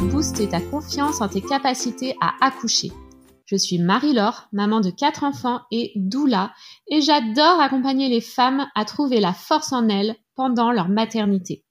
[0.00, 2.92] booster ta confiance en tes capacités à accoucher.
[3.46, 6.52] Je suis Marie-Laure, maman de quatre enfants et doula,
[6.88, 11.64] et j'adore accompagner les femmes à trouver la force en elles pendant leur maternité.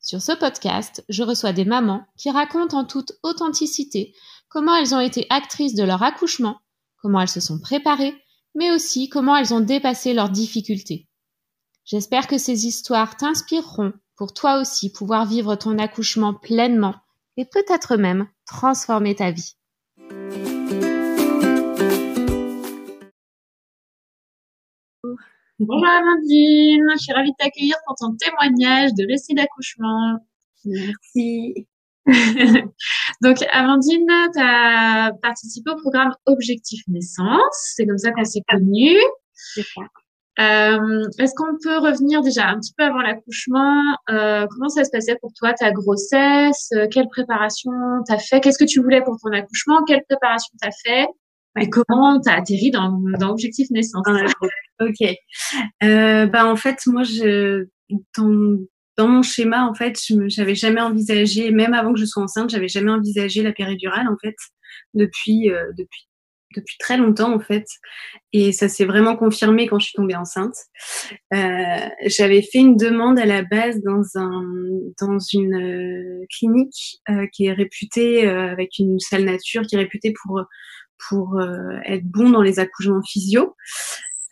[0.00, 4.14] Sur ce podcast, je reçois des mamans qui racontent en toute authenticité
[4.48, 6.58] comment elles ont été actrices de leur accouchement,
[7.00, 8.14] comment elles se sont préparées,
[8.54, 11.08] mais aussi comment elles ont dépassé leurs difficultés.
[11.84, 16.94] J'espère que ces histoires t'inspireront pour toi aussi pouvoir vivre ton accouchement pleinement
[17.36, 19.56] et peut-être même transformer ta vie.
[25.58, 30.18] Bonjour Amandine, je suis ravie de t'accueillir pour ton témoignage de récit d'accouchement.
[30.64, 31.68] Merci.
[33.22, 38.98] Donc Amandine, tu as participé au programme Objectif Naissance, c'est comme ça qu'on s'est connus.
[40.40, 43.82] Euh, Est-ce qu'on peut revenir déjà un petit peu avant l'accouchement?
[44.10, 46.70] Euh, Comment ça se passait pour toi, ta grossesse?
[46.74, 47.70] Euh, Quelle préparation
[48.06, 48.40] t'as fait?
[48.40, 49.82] Qu'est-ce que tu voulais pour ton accouchement?
[49.84, 51.06] Quelle préparation t'as fait?
[51.60, 54.06] Et comment t'as atterri dans, dans Objectif Naissance?
[54.80, 55.08] Ok.
[55.84, 57.66] Euh, bah en fait, moi, je
[58.16, 58.56] dans,
[58.96, 62.68] dans mon schéma, en fait, je jamais envisagé, même avant que je sois enceinte, j'avais
[62.68, 64.34] jamais envisagé la péridurale, en fait,
[64.94, 66.08] depuis euh, depuis
[66.54, 67.66] depuis très longtemps en fait,
[68.32, 70.54] et ça s'est vraiment confirmé quand je suis tombée enceinte.
[71.34, 74.42] Euh, J'avais fait une demande à la base dans un
[75.00, 80.12] dans une euh, clinique euh, qui est réputée avec une salle nature, qui est réputée
[80.22, 80.42] pour
[81.08, 81.40] pour
[81.84, 83.56] être bon dans les accouchements physio.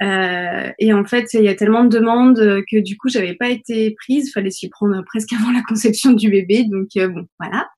[0.01, 3.97] et en fait, il y a tellement de demandes que du coup, j'avais pas été
[3.99, 4.29] prise.
[4.29, 7.69] Il fallait s'y prendre presque avant la conception du bébé, donc bon, voilà.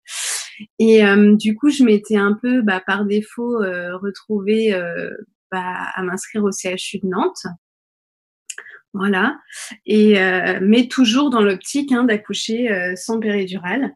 [0.78, 5.10] Et euh, du coup, je m'étais un peu, bah, par défaut, euh, retrouvée euh,
[5.50, 7.46] bah, à m'inscrire au CHU de Nantes.
[8.94, 9.38] Voilà.
[9.86, 10.16] Et
[10.60, 13.94] mais toujours dans l'optique hein, d'accoucher sans péridurale.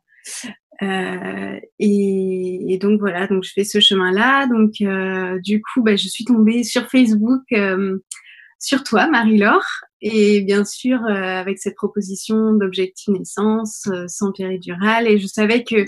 [0.82, 4.46] Euh, et, et, donc voilà, donc je fais ce chemin-là.
[4.46, 7.98] Donc euh, du coup, bah, je suis tombée sur Facebook euh,
[8.58, 9.66] sur toi, Marie-Laure,
[10.00, 15.06] et bien sûr avec cette proposition d'objectif naissance sans péridurale.
[15.08, 15.84] Et je savais que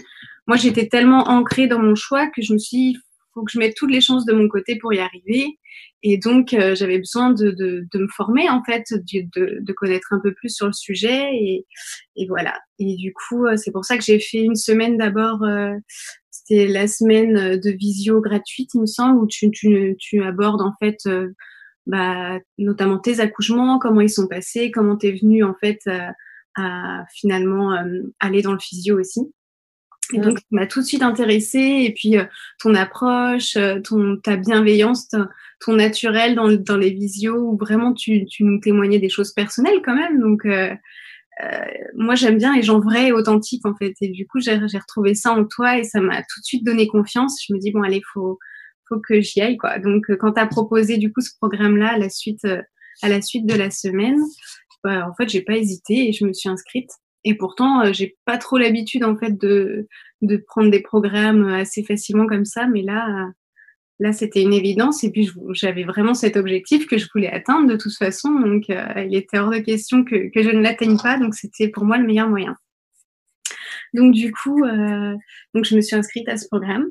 [0.48, 2.98] moi, j'étais tellement ancrée dans mon choix que je me suis dit,
[3.34, 5.58] faut que je mette toutes les chances de mon côté pour y arriver.
[6.02, 10.08] Et donc, euh, j'avais besoin de, de, de, me former, en fait, de, de, connaître
[10.12, 11.28] un peu plus sur le sujet.
[11.34, 11.66] Et,
[12.16, 12.58] et voilà.
[12.78, 15.42] Et du coup, euh, c'est pour ça que j'ai fait une semaine d'abord.
[15.42, 15.74] Euh,
[16.30, 20.72] c'était la semaine de visio gratuite, il me semble, où tu, tu, tu abordes, en
[20.80, 20.96] fait,
[21.86, 25.80] bah, notamment tes accouchements, comment ils sont passés, comment tu es venu, en fait,
[26.56, 27.76] à finalement
[28.18, 29.20] aller dans le physio aussi.
[30.14, 31.84] Et donc, ça m'a tout de suite intéressée.
[31.86, 32.24] Et puis, euh,
[32.60, 38.24] ton approche, euh, ton, ta bienveillance, ton, naturel dans, dans les visios, où vraiment tu,
[38.26, 40.18] tu nous témoignais des choses personnelles quand même.
[40.20, 40.74] Donc, euh,
[41.42, 41.64] euh
[41.94, 43.94] moi, j'aime bien les gens vrais et authentiques, en fait.
[44.00, 46.86] Et du coup, j'ai retrouvé ça en toi et ça m'a tout de suite donné
[46.86, 47.42] confiance.
[47.46, 48.38] Je me dis, bon, allez, faut,
[48.88, 49.78] faut que j'y aille, quoi.
[49.78, 52.44] Donc, quand tu as proposé, du coup, ce programme-là à la suite,
[53.02, 54.18] à la suite de la semaine,
[54.84, 56.90] bah, en fait, j'ai pas hésité et je me suis inscrite.
[57.24, 59.88] Et pourtant, euh, j'ai pas trop l'habitude en fait de,
[60.22, 63.28] de prendre des programmes assez facilement comme ça, mais là,
[64.00, 65.04] là, c'était une évidence.
[65.04, 68.30] Et puis, j'avais vraiment cet objectif que je voulais atteindre de toute façon.
[68.30, 71.18] Donc, euh, il était hors de question que, que je ne l'atteigne pas.
[71.18, 72.56] Donc, c'était pour moi le meilleur moyen.
[73.94, 75.14] Donc, du coup, euh,
[75.54, 76.86] donc je me suis inscrite à ce programme.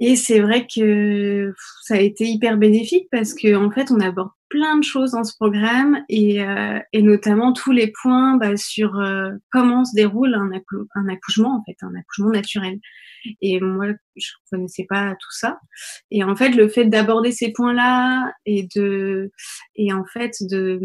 [0.00, 4.30] Et c'est vrai que ça a été hyper bénéfique parce qu'en en fait, on aborde
[4.52, 8.98] plein de choses dans ce programme et, euh, et notamment tous les points bah, sur
[8.98, 10.50] euh, comment se déroule un,
[10.94, 12.78] un, accouchement, en fait, un accouchement naturel.
[13.40, 15.58] Et moi, je connaissais pas tout ça.
[16.10, 19.32] Et en fait, le fait d'aborder ces points-là et de
[19.76, 20.80] et en fait de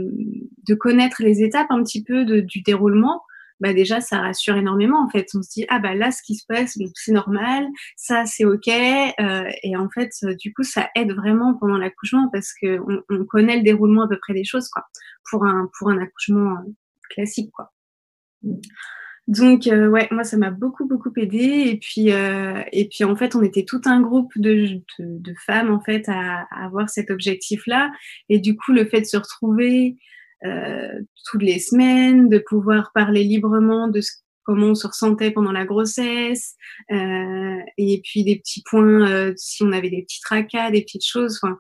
[0.68, 3.22] de connaître les étapes un petit peu de, du déroulement,
[3.60, 5.28] bah déjà ça rassure énormément en fait.
[5.34, 8.68] On se dit ah bah là ce qui se passe c'est normal, ça c'est ok
[8.68, 13.26] euh, et en fait du coup ça aide vraiment pendant l'accouchement parce que on, on,
[13.26, 14.84] connaît le déroulement à peu près des choses quoi
[15.30, 16.72] pour un pour un accouchement euh,
[17.10, 17.72] classique quoi.
[19.28, 23.16] Donc euh, ouais, moi ça m'a beaucoup beaucoup aidé et puis euh, et puis en
[23.18, 26.90] fait on était tout un groupe de, de, de femmes en fait à, à, avoir
[26.90, 27.92] cet objectif là
[28.30, 33.24] et du coup le fait de se retrouver euh, toutes les semaines, de pouvoir parler
[33.24, 34.12] librement de ce,
[34.48, 36.56] comment on se ressentait pendant la grossesse,
[36.92, 41.06] euh, et puis des petits points, euh, si on avait des petits tracas, des petites
[41.06, 41.40] choses.
[41.44, 41.58] Enfin,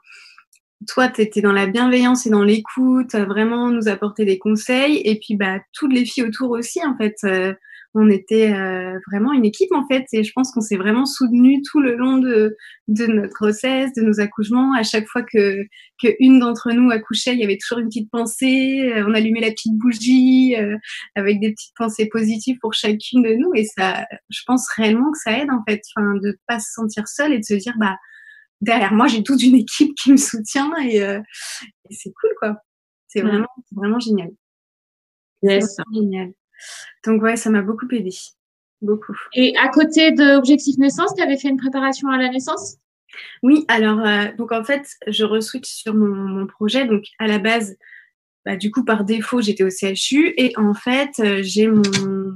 [0.88, 5.02] toi, tu étais dans la bienveillance et dans l'écoute, vraiment nous apporter des conseils.
[5.04, 7.16] Et puis, bah, toutes les filles autour aussi, en fait.
[7.26, 7.54] Euh,
[8.00, 10.06] on était euh, vraiment une équipe, en fait.
[10.14, 12.56] Et je pense qu'on s'est vraiment soutenus tout le long de,
[12.88, 14.74] de notre grossesse, de nos accouchements.
[14.76, 15.64] À chaque fois que,
[16.02, 18.92] que une d'entre nous accouchait, il y avait toujours une petite pensée.
[18.94, 20.56] Euh, on allumait la petite bougie
[21.16, 23.52] avec des petites pensées positives pour chacune de nous.
[23.56, 27.08] Et ça, je pense réellement que ça aide, en fait, enfin, de pas se sentir
[27.08, 27.96] seule et de se dire, bah,
[28.62, 31.20] derrière moi, j'ai toute une équipe qui me soutient et, euh,
[31.90, 32.58] et c'est cool, quoi.
[33.08, 34.30] C'est vraiment, vraiment génial.
[35.42, 35.78] Yes.
[35.94, 36.34] génial.
[37.06, 38.12] Donc ouais, ça m'a beaucoup aidé.
[38.82, 39.16] Beaucoup.
[39.34, 42.78] Et à côté de Objectif Naissance, tu avais fait une préparation à la naissance?
[43.44, 46.86] Oui, alors euh, donc en fait, je re-switch sur mon, mon, projet.
[46.86, 47.76] Donc à la base,
[48.46, 51.82] bah, du coup, par défaut, j'étais au CHU et en fait, euh, j'ai mon,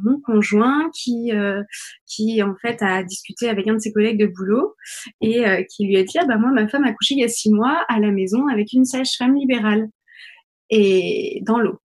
[0.04, 1.62] mon, conjoint qui, euh,
[2.08, 4.76] qui en fait a discuté avec un de ses collègues de boulot
[5.22, 7.28] et qui lui a dit ah bah moi ma femme a couché il y a
[7.28, 9.90] six mois à la maison avec une sage-femme libérale
[10.70, 11.80] et dans l'eau.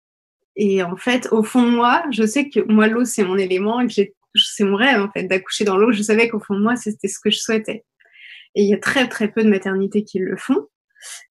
[0.56, 3.82] Et en fait, au fond de moi, je sais que moi l'eau c'est mon élément
[3.82, 4.02] et que
[4.36, 5.92] c'est mon rêve en fait d'accoucher dans l'eau.
[5.92, 7.86] Je savais qu'au fond de moi c'était ce que je souhaitais.
[8.56, 10.68] Et il y a très très peu de maternités qui le font.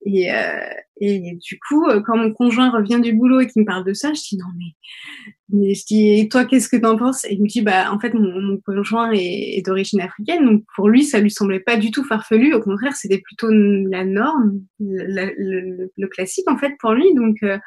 [0.05, 3.65] Et, euh, et du coup, euh, quand mon conjoint revient du boulot et qu'il me
[3.65, 7.25] parle de ça, je dis non mais, je dis et toi qu'est-ce que t'en penses?
[7.25, 11.03] Et il me dit bah en fait mon, conjoint est, d'origine africaine, donc pour lui
[11.03, 12.53] ça lui semblait pas du tout farfelu.
[12.53, 17.13] Au contraire, c'était plutôt la norme, le, classique en fait pour lui.
[17.15, 17.57] Donc euh,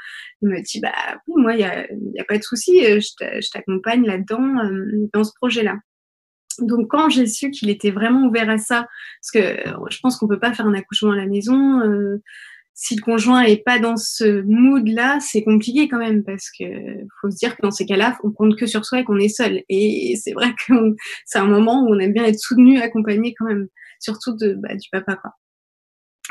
[0.43, 0.93] il me dit bah
[1.27, 4.55] oui, moi il y a, pas de souci, je t'accompagne là-dedans
[5.13, 5.77] dans ce projet-là.
[6.61, 8.87] Donc quand j'ai su qu'il était vraiment ouvert à ça,
[9.21, 12.23] parce que euh, je pense qu'on peut pas faire un accouchement à la maison, euh,
[12.79, 16.65] si le conjoint est pas dans ce mood-là, c'est compliqué quand même parce que
[17.21, 19.31] faut se dire que dans ces cas-là, on compte que sur soi et qu'on est
[19.31, 19.63] seul.
[19.71, 20.75] Et c'est vrai que
[21.25, 23.69] c'est un moment où on aime bien être soutenu, accompagné quand même,
[23.99, 25.33] surtout de bah, du papa quoi.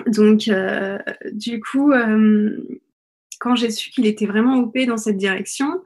[0.07, 0.99] Donc euh,
[1.31, 2.57] du coup, euh,
[3.39, 5.81] quand j'ai su qu'il était vraiment op dans cette direction,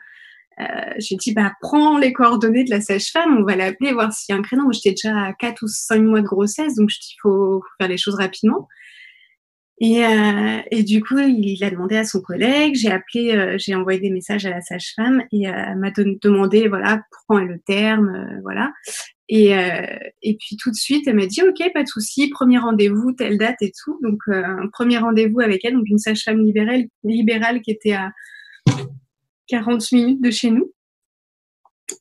[0.98, 4.36] j'ai dit, bah, prends les coordonnées de la sage-femme, on va l'appeler, voir s'il y
[4.36, 4.72] a un créneau.
[4.72, 7.88] J'étais déjà à 4 ou 5 mois de grossesse, donc je dis, il faut, faire
[7.88, 8.68] les choses rapidement.
[9.82, 14.00] Et, euh, du coup, il, a demandé à son collègue, j'ai appelé, euh, j'ai envoyé
[14.00, 17.60] des messages à la sage-femme et euh, elle m'a demandé, voilà, pour quand est le
[17.60, 18.74] terme, euh, voilà.
[19.30, 19.86] Et, euh,
[20.22, 23.38] et puis tout de suite, elle m'a dit, ok, pas de souci, premier rendez-vous, telle
[23.38, 23.98] date et tout.
[24.04, 28.12] Donc, un premier rendez-vous avec elle, donc une sage-femme libérale, libérale qui était à
[29.50, 30.72] 40 minutes de chez nous.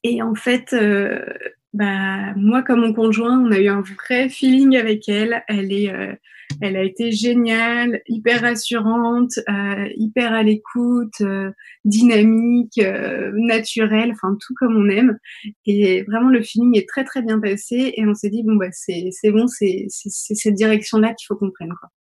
[0.05, 1.25] Et en fait, euh,
[1.73, 5.43] bah, moi comme mon conjoint, on a eu un vrai feeling avec elle.
[5.49, 6.15] Elle est, euh,
[6.61, 11.51] elle a été géniale, hyper rassurante, euh, hyper à l'écoute, euh,
[11.85, 15.19] dynamique, euh, naturelle, enfin tout comme on aime.
[15.67, 17.93] Et vraiment le feeling est très très bien passé.
[17.97, 21.51] Et on s'est dit bon bah c'est bon, c'est cette direction là qu'il faut qu'on
[21.51, 21.91] prenne quoi.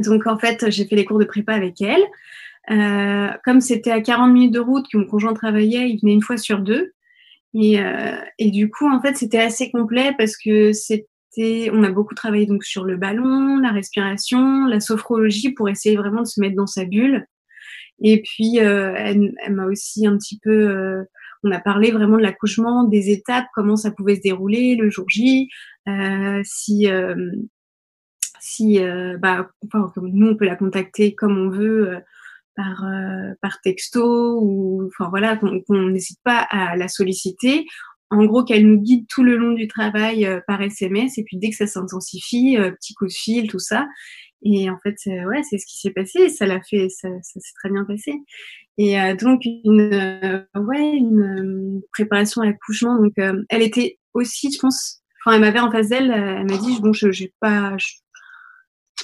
[0.00, 2.04] Donc en fait, j'ai fait les cours de prépa avec elle.
[2.70, 6.22] Euh, comme c'était à 40 minutes de route que mon conjoint travaillait, il venait une
[6.22, 6.92] fois sur deux.
[7.54, 11.90] Et, euh, et du coup, en fait, c'était assez complet parce que c'était, on a
[11.90, 16.40] beaucoup travaillé donc sur le ballon, la respiration, la sophrologie pour essayer vraiment de se
[16.40, 17.26] mettre dans sa bulle.
[18.02, 21.04] Et puis, euh, elle, m'a aussi un petit peu, euh,
[21.42, 25.08] on a parlé vraiment de l'accouchement, des étapes, comment ça pouvait se dérouler le jour
[25.08, 25.48] J,
[25.88, 26.88] euh, si
[28.38, 28.78] si
[29.18, 29.50] bah,
[29.96, 31.98] nous on peut la contacter comme on veut
[32.56, 37.66] par, euh, par texto ou enfin voilà qu'on n'hésite pas à la solliciter.
[38.10, 41.36] En gros, qu'elle nous guide tout le long du travail euh, par SMS et puis
[41.38, 43.86] dès que ça s'intensifie, euh, petit coup de fil, tout ça.
[44.42, 46.28] Et en fait, ouais, c'est ce qui s'est passé.
[46.28, 48.12] Ça l'a fait, ça, s'est très bien passé.
[48.78, 52.96] Et donc une, ouais, une préparation à l'accouchement.
[53.00, 56.10] Donc, elle était aussi, je pense, enfin, elle m'avait en face d'elle.
[56.10, 57.76] Elle m'a dit, bon, je j'ai pas,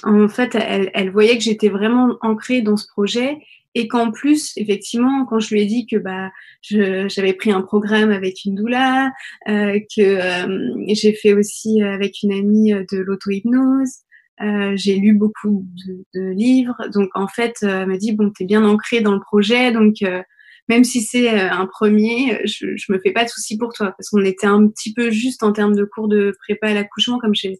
[0.03, 3.37] en fait, elle, elle voyait que j'étais vraiment ancrée dans ce projet
[3.75, 6.29] et qu'en plus, effectivement, quand je lui ai dit que bah
[6.61, 9.11] j'avais pris un programme avec une doula,
[9.47, 14.03] euh, que euh, j'ai fait aussi avec une amie de l'auto-hypnose,
[14.41, 18.31] euh, j'ai lu beaucoup de, de, livres, donc en fait, euh, elle m'a dit bon,
[18.31, 20.23] t'es bien ancrée dans le projet, donc euh,
[20.67, 24.09] même si c'est un premier, je, je me fais pas de soucis pour toi parce
[24.09, 27.35] qu'on était un petit peu juste en termes de cours de prépa à l'accouchement, comme
[27.35, 27.59] j'ai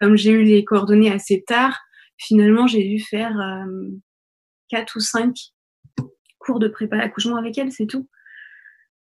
[0.00, 1.78] comme j'ai eu les coordonnées assez tard,
[2.18, 3.88] finalement, j'ai dû faire euh,
[4.68, 5.34] quatre ou cinq
[6.38, 8.08] cours de prépa à l'accouchement avec elle, c'est tout.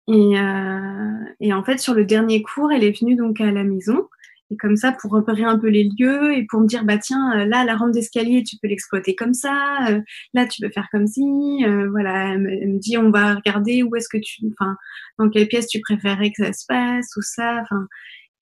[0.08, 3.64] Et, euh, et, en fait, sur le dernier cours, elle est venue donc à la
[3.64, 4.08] maison.
[4.52, 7.40] Et comme ça, pour repérer un peu les lieux et pour me dire, bah tiens,
[7.40, 9.86] euh, là, la rampe d'escalier, tu peux l'exploiter comme ça.
[9.88, 10.00] Euh,
[10.34, 11.22] là, tu peux faire comme si.
[11.64, 14.76] Euh, voilà, elle me, dit, on va regarder où est-ce que tu, enfin,
[15.18, 17.60] dans quelle pièce tu préférais que ça se passe, tout ça.
[17.62, 17.86] Enfin,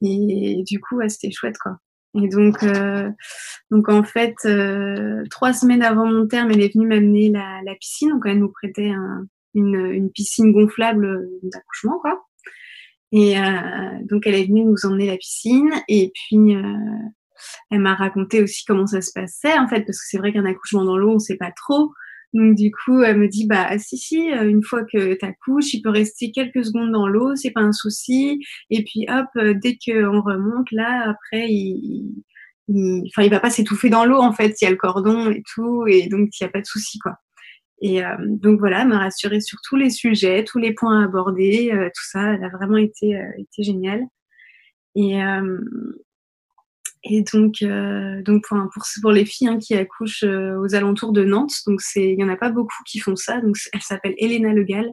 [0.00, 1.78] et du coup, ouais, c'était chouette, quoi.
[2.22, 3.10] Et donc, euh,
[3.70, 7.74] donc en fait, euh, trois semaines avant mon terme, elle est venue m'amener la, la,
[7.74, 8.10] piscine.
[8.10, 12.24] Donc, elle nous prêtait un, une, une, piscine gonflable d'accouchement, quoi.
[13.12, 13.42] Et euh,
[14.04, 15.70] donc, elle est venue nous emmener la piscine.
[15.88, 16.62] Et puis, euh,
[17.70, 20.44] elle m'a raconté aussi comment ça se passait, en fait, parce que c'est vrai qu'un
[20.44, 21.92] accouchement dans l'eau, on sait pas trop.
[22.34, 25.82] Donc du coup, elle me dit bah si si, une fois que tu accouches, il
[25.82, 28.40] peut rester quelques secondes dans l'eau, c'est pas un souci.
[28.70, 29.26] Et puis hop,
[29.62, 32.12] dès qu'on remonte là, après il,
[32.68, 35.30] il, enfin il va pas s'étouffer dans l'eau en fait, il y a le cordon
[35.30, 37.16] et tout, et donc il y a pas de souci quoi.
[37.80, 41.70] Et euh, donc voilà, elle m'a rassurée sur tous les sujets, tous les points abordés,
[41.72, 44.02] euh, tout ça, elle a vraiment été euh, été géniale.
[44.94, 45.20] Et
[47.04, 51.12] et donc, euh, donc pour, pour, pour, les filles hein, qui accouchent euh, aux alentours
[51.12, 53.40] de Nantes, donc c'est, il y en a pas beaucoup qui font ça.
[53.40, 54.90] Donc elle s'appelle Elena Legal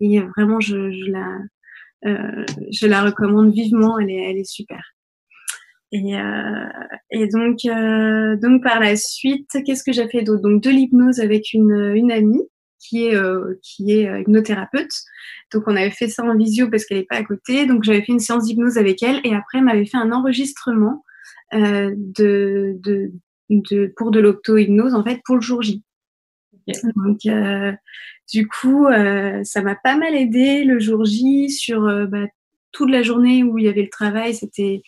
[0.00, 1.38] et vraiment je, je la,
[2.06, 3.98] euh, je la recommande vivement.
[3.98, 4.82] Elle est, elle est super.
[5.90, 6.68] Et, euh,
[7.10, 10.42] et donc, euh, donc par la suite, qu'est-ce que j'ai fait d'autre?
[10.42, 12.42] Donc de l'hypnose avec une, une amie
[12.78, 13.16] qui est
[13.62, 14.92] qui est hypnothérapeute.
[15.52, 17.66] Donc on avait fait ça en visio parce qu'elle est pas à côté.
[17.66, 21.04] Donc j'avais fait une séance d'hypnose avec elle et après elle m'avait fait un enregistrement
[21.04, 21.11] euh,
[21.52, 23.12] de, de,
[23.50, 25.82] de, pour de l'octo-hypnose, en fait, pour le jour J.
[26.96, 27.72] Donc, euh,
[28.32, 32.26] du coup, euh, ça m'a pas mal aidé le jour J sur euh, bah,
[32.72, 34.34] toute la journée où il y avait le travail.
[34.34, 34.82] C'était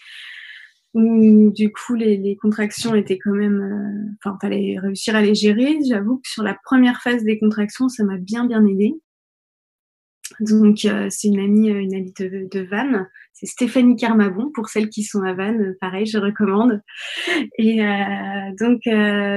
[0.95, 5.79] du coup les, les, contractions étaient quand même, euh, enfin, fallait réussir à les gérer.
[5.89, 8.95] J'avoue que sur la première phase des contractions, ça m'a bien bien aidé.
[10.41, 12.69] Donc euh, c'est une amie, euh, une amie de, de
[13.33, 16.81] c'est Stéphanie Carmabon pour celles qui sont à Vannes, euh, pareil, je recommande.
[17.59, 18.83] Et euh, donc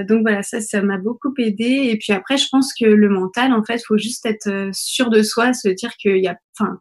[0.08, 1.90] donc voilà, ça ça m'a beaucoup aidé.
[1.92, 5.22] Et puis après, je pense que le mental, en fait, faut juste être sûr de
[5.24, 6.80] soi, se dire qu'il y a, enfin,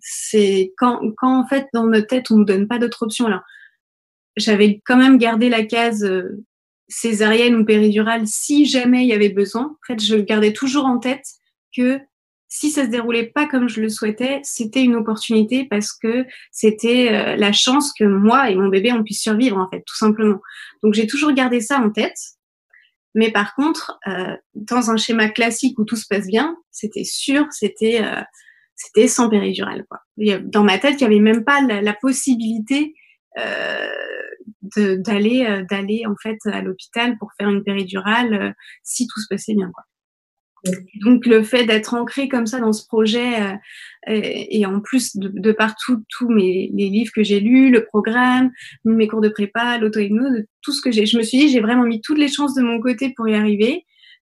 [0.00, 3.26] c'est quand quand en fait dans notre tête on nous donne pas d'autres options.
[3.26, 3.42] Alors
[4.36, 6.06] j'avais quand même gardé la case
[6.88, 9.64] césarienne ou péridurale si jamais il y avait besoin.
[9.64, 11.24] En fait, je gardais toujours en tête
[11.76, 12.00] que
[12.48, 17.12] si ça se déroulait pas comme je le souhaitais, c'était une opportunité parce que c'était
[17.12, 20.40] euh, la chance que moi et mon bébé on puisse survivre en fait, tout simplement.
[20.82, 22.18] Donc j'ai toujours gardé ça en tête.
[23.14, 27.46] Mais par contre, euh, dans un schéma classique où tout se passe bien, c'était sûr,
[27.50, 28.22] c'était euh,
[28.74, 29.84] c'était sans péridurale.
[29.88, 30.00] Quoi.
[30.44, 32.92] Dans ma tête, il n'y avait même pas la, possibilité
[34.76, 39.70] d'aller d'aller en fait à l'hôpital pour faire une péridurale si tout se passait bien.
[39.72, 39.84] Quoi.
[41.00, 43.56] Donc le fait d'être ancré comme ça dans ce projet euh,
[44.06, 48.50] et, en plus de, de partout tous mes les livres que j'ai lus, le programme,
[48.84, 51.84] mes cours de prépa, l'auto-hypnose, tout ce que j'ai, je me suis dit j'ai vraiment
[51.84, 53.84] mis toutes les chances de mon côté pour y arriver.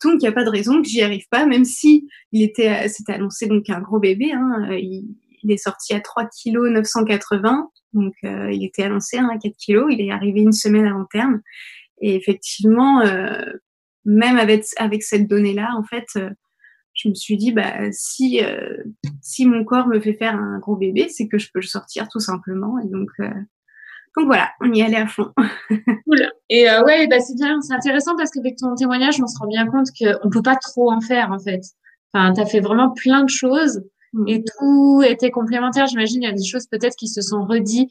[0.05, 2.89] Donc il n'y a pas de raison que j'y arrive pas, même si il était
[2.89, 4.33] c'était annoncé donc un gros bébé.
[4.33, 9.29] Hein, il, il, est sorti à 3 kg 980, donc euh, il était annoncé hein,
[9.33, 9.87] à 4 kg.
[9.91, 11.41] Il est arrivé une semaine avant terme.
[12.01, 13.41] Et effectivement, euh,
[14.07, 16.31] même avec, avec cette donnée-là, en fait, euh,
[16.95, 18.77] je me suis dit, bah, si, euh,
[19.21, 22.09] si mon corps me fait faire un gros bébé, c'est que je peux le sortir
[22.09, 22.79] tout simplement.
[22.79, 23.29] Et donc, euh,
[24.17, 25.33] donc voilà, on y allait à fond.
[25.69, 26.31] cool.
[26.49, 29.67] Et ouais, bah, c'est bien, c'est intéressant parce qu'avec ton témoignage, on se rend bien
[29.67, 31.61] compte qu'on peut pas trop en faire, en fait.
[32.15, 33.83] Enfin, tu as fait vraiment plein de choses
[34.15, 34.29] mm.
[34.29, 35.87] et tout était complémentaire.
[35.89, 37.91] J'imagine, il y a des choses peut-être qui se sont redites,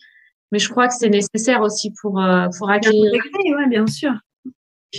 [0.52, 2.24] mais je crois que c'est nécessaire aussi pour,
[2.58, 3.12] pour accueillir.
[3.38, 4.14] Oui, bien sûr.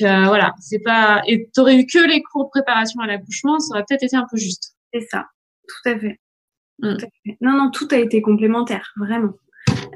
[0.02, 1.22] Euh, voilà, c'est pas.
[1.26, 4.26] Et t'aurais eu que les cours de préparation à l'accouchement, ça aurait peut-être été un
[4.30, 4.74] peu juste.
[4.92, 5.26] C'est ça,
[5.68, 6.20] tout à, fait.
[6.82, 7.36] tout à fait.
[7.40, 9.32] Non, non, tout a été complémentaire, vraiment.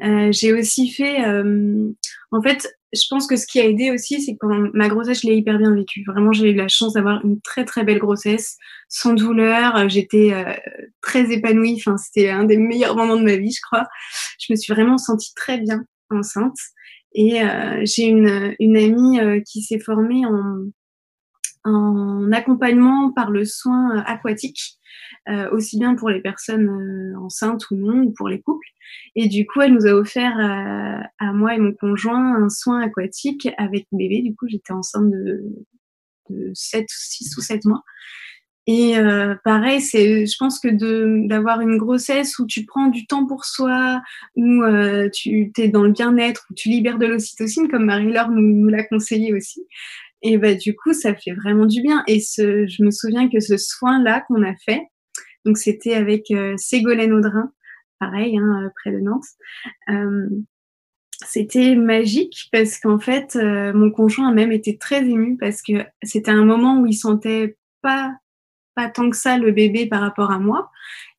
[0.03, 1.91] Euh, j'ai aussi fait, euh,
[2.31, 5.23] en fait, je pense que ce qui a aidé aussi, c'est que pendant ma grossesse,
[5.23, 6.05] je l'ai hyper bien vécue.
[6.07, 8.57] Vraiment, j'ai eu la chance d'avoir une très très belle grossesse,
[8.89, 9.89] sans douleur.
[9.89, 10.53] J'étais euh,
[11.01, 11.77] très épanouie.
[11.79, 13.87] Enfin, c'était un des meilleurs moments de ma vie, je crois.
[14.41, 16.57] Je me suis vraiment sentie très bien enceinte.
[17.13, 20.65] Et euh, j'ai une, une amie euh, qui s'est formée en,
[21.65, 24.79] en accompagnement par le soin euh, aquatique,
[25.29, 28.67] euh, aussi bien pour les personnes enceintes ou non, ou pour les couples.
[29.17, 33.49] Et du coup, elle nous a offert à moi et mon conjoint un soin aquatique
[33.57, 34.23] avec bébé.
[34.23, 35.45] Du coup, j'étais enceinte de,
[36.31, 37.83] de 7, 6 ou 7 mois.
[38.67, 43.07] Et euh, pareil, c'est, je pense que de, d'avoir une grossesse où tu prends du
[43.07, 44.01] temps pour soi,
[44.37, 48.43] où euh, tu es dans le bien-être, où tu libères de l'ocytocine, comme Marie-Laure nous,
[48.43, 49.67] nous l'a conseillé aussi,
[50.23, 52.05] et bah du coup, ça fait vraiment du bien.
[52.07, 54.83] Et ce, je me souviens que ce soin-là qu'on a fait,
[55.45, 57.53] donc c'était avec euh, Ségolène Audrin,
[57.99, 59.25] pareil, hein, euh, près de Nantes.
[59.89, 60.29] Euh,
[61.27, 65.85] c'était magique parce qu'en fait, euh, mon conjoint a même été très ému parce que
[66.03, 68.15] c'était un moment où il sentait pas
[68.89, 70.71] tant que ça le bébé par rapport à moi.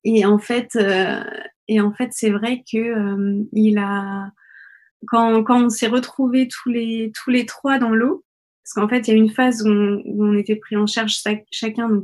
[0.03, 1.23] Et en fait, euh,
[1.67, 4.31] et en fait, c'est vrai que euh, il a
[5.07, 7.11] quand, quand on s'est retrouvés tous les,
[7.47, 8.23] trois dans l'eau,
[8.63, 12.03] parce qu'en fait, il y a une phase où on, était pris en charge chacun,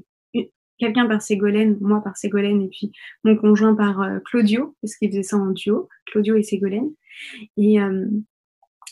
[0.79, 2.91] quelqu'un par Ségolène, moi par Ségolène, et puis
[3.23, 6.91] mon conjoint par euh, Claudio, parce qu'il faisait ça en duo, Claudio et Ségolène.
[7.57, 7.79] Et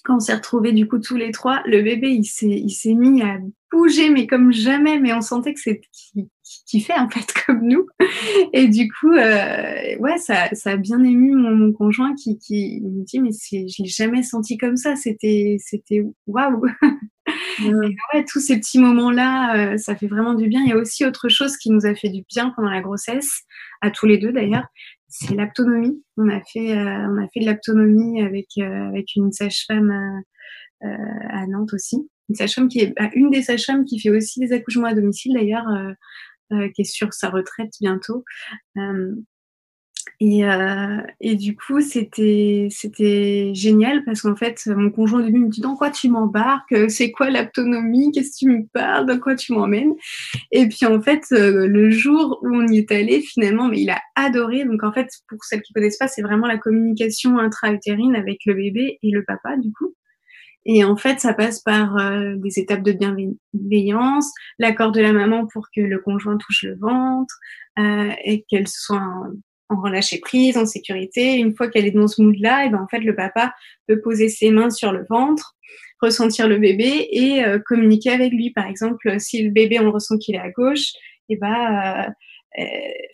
[0.06, 2.94] quand on s'est retrouvés du coup tous les trois, le bébé il s'est il s'est
[2.94, 3.38] mis à
[3.72, 5.82] bouger mais comme jamais, mais on sentait que c'est
[6.68, 7.88] qui, fait en fait comme nous.
[8.54, 13.04] Et du coup, euh, ouais, ça, ça a bien ému mon, conjoint qui, qui me
[13.04, 14.96] dit mais je l'ai jamais senti comme ça.
[14.96, 16.64] C'était c'était waouh.
[17.60, 20.62] Ouais, tous ces petits moments-là, euh, ça fait vraiment du bien.
[20.62, 23.44] Il y a aussi autre chose qui nous a fait du bien pendant la grossesse,
[23.82, 24.66] à tous les deux d'ailleurs,
[25.18, 26.04] c'est l'aptonomie.
[26.18, 30.22] On a fait, euh, on a fait de l'aptonomie avec euh, avec une sage-femme
[30.82, 32.10] à Nantes aussi.
[32.30, 35.34] Une sage-femme qui est bah, une des sages-femmes qui fait aussi des accouchements à domicile
[35.34, 35.66] d'ailleurs,
[36.76, 38.24] qui est sur sa retraite bientôt.
[40.22, 42.70] Et, euh, et du coup, c'était
[43.54, 46.90] génial parce qu'en fait, mon conjoint au début me dit dans quoi tu m'embarques?
[46.90, 48.12] C'est quoi l'autonomie?
[48.14, 49.06] Qu'est-ce que tu me parles?
[49.06, 49.94] Dans quoi tu m'emmènes?
[50.52, 53.90] Et puis en fait, euh, le jour où on y est allé, finalement, mais il
[53.90, 54.64] a adoré.
[54.66, 58.54] Donc en fait, pour celles qui connaissent pas, c'est vraiment la communication intra-utérine avec le
[58.54, 59.94] bébé et le papa du coup.
[60.66, 65.46] Et en fait, ça passe par euh, des étapes de bienveillance, l'accord de la maman
[65.54, 67.36] pour que le conjoint touche le ventre
[67.78, 69.28] euh, et qu'elle soit
[69.70, 71.36] en relâcher prise, en sécurité.
[71.36, 73.54] Une fois qu'elle est dans ce mood-là, et ben en fait le papa
[73.88, 75.56] peut poser ses mains sur le ventre,
[76.02, 78.52] ressentir le bébé et euh, communiquer avec lui.
[78.52, 80.92] Par exemple, si le bébé on ressent qu'il est à gauche,
[81.30, 82.14] et ben
[82.60, 82.64] euh,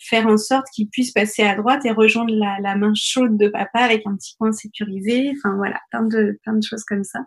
[0.01, 3.47] faire en sorte qu'il puisse passer à droite et rejoindre la, la, main chaude de
[3.47, 5.31] papa avec un petit coin sécurisé.
[5.37, 7.19] Enfin voilà, plein de plein de choses comme ça.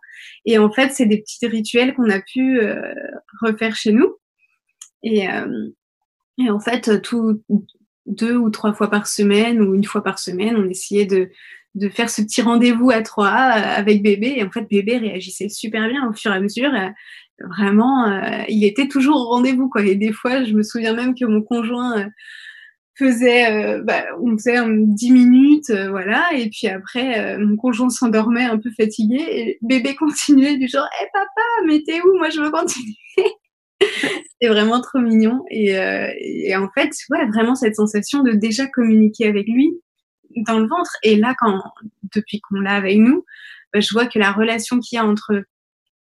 [0.45, 2.95] Et en fait, c'est des petits rituels qu'on a pu euh,
[3.41, 4.15] refaire chez nous.
[5.03, 5.27] Et,
[6.39, 7.43] et en fait, tout,
[8.07, 11.31] deux ou trois fois par semaine ou une fois par semaine, on essayait de,
[11.75, 14.35] de faire ce petit rendez-vous à trois euh, avec bébé.
[14.37, 16.73] Et en fait, bébé réagissait super bien au fur et à mesure.
[16.73, 16.89] Euh,
[17.57, 19.69] vraiment, euh, il était toujours au rendez-vous.
[19.69, 19.85] Quoi.
[19.85, 22.07] Et des fois, je me souviens même que mon conjoint
[22.97, 26.29] faisait, bah, on faisait dix minutes, voilà.
[26.33, 29.19] Et puis après, mon conjoint s'endormait un peu fatigué.
[29.19, 32.17] Et bébé continuait du genre, hé papa, mais t'es où?
[32.19, 32.95] Moi, je veux continuer.
[34.41, 35.45] C'est vraiment trop mignon.
[35.51, 39.71] Et, euh, et, en fait, ouais, vraiment cette sensation de déjà communiquer avec lui
[40.37, 40.91] dans le ventre.
[41.03, 41.63] Et là, quand
[42.15, 43.25] depuis qu'on l'a avec nous,
[43.73, 45.45] bah, je vois que la relation qu'il y a entre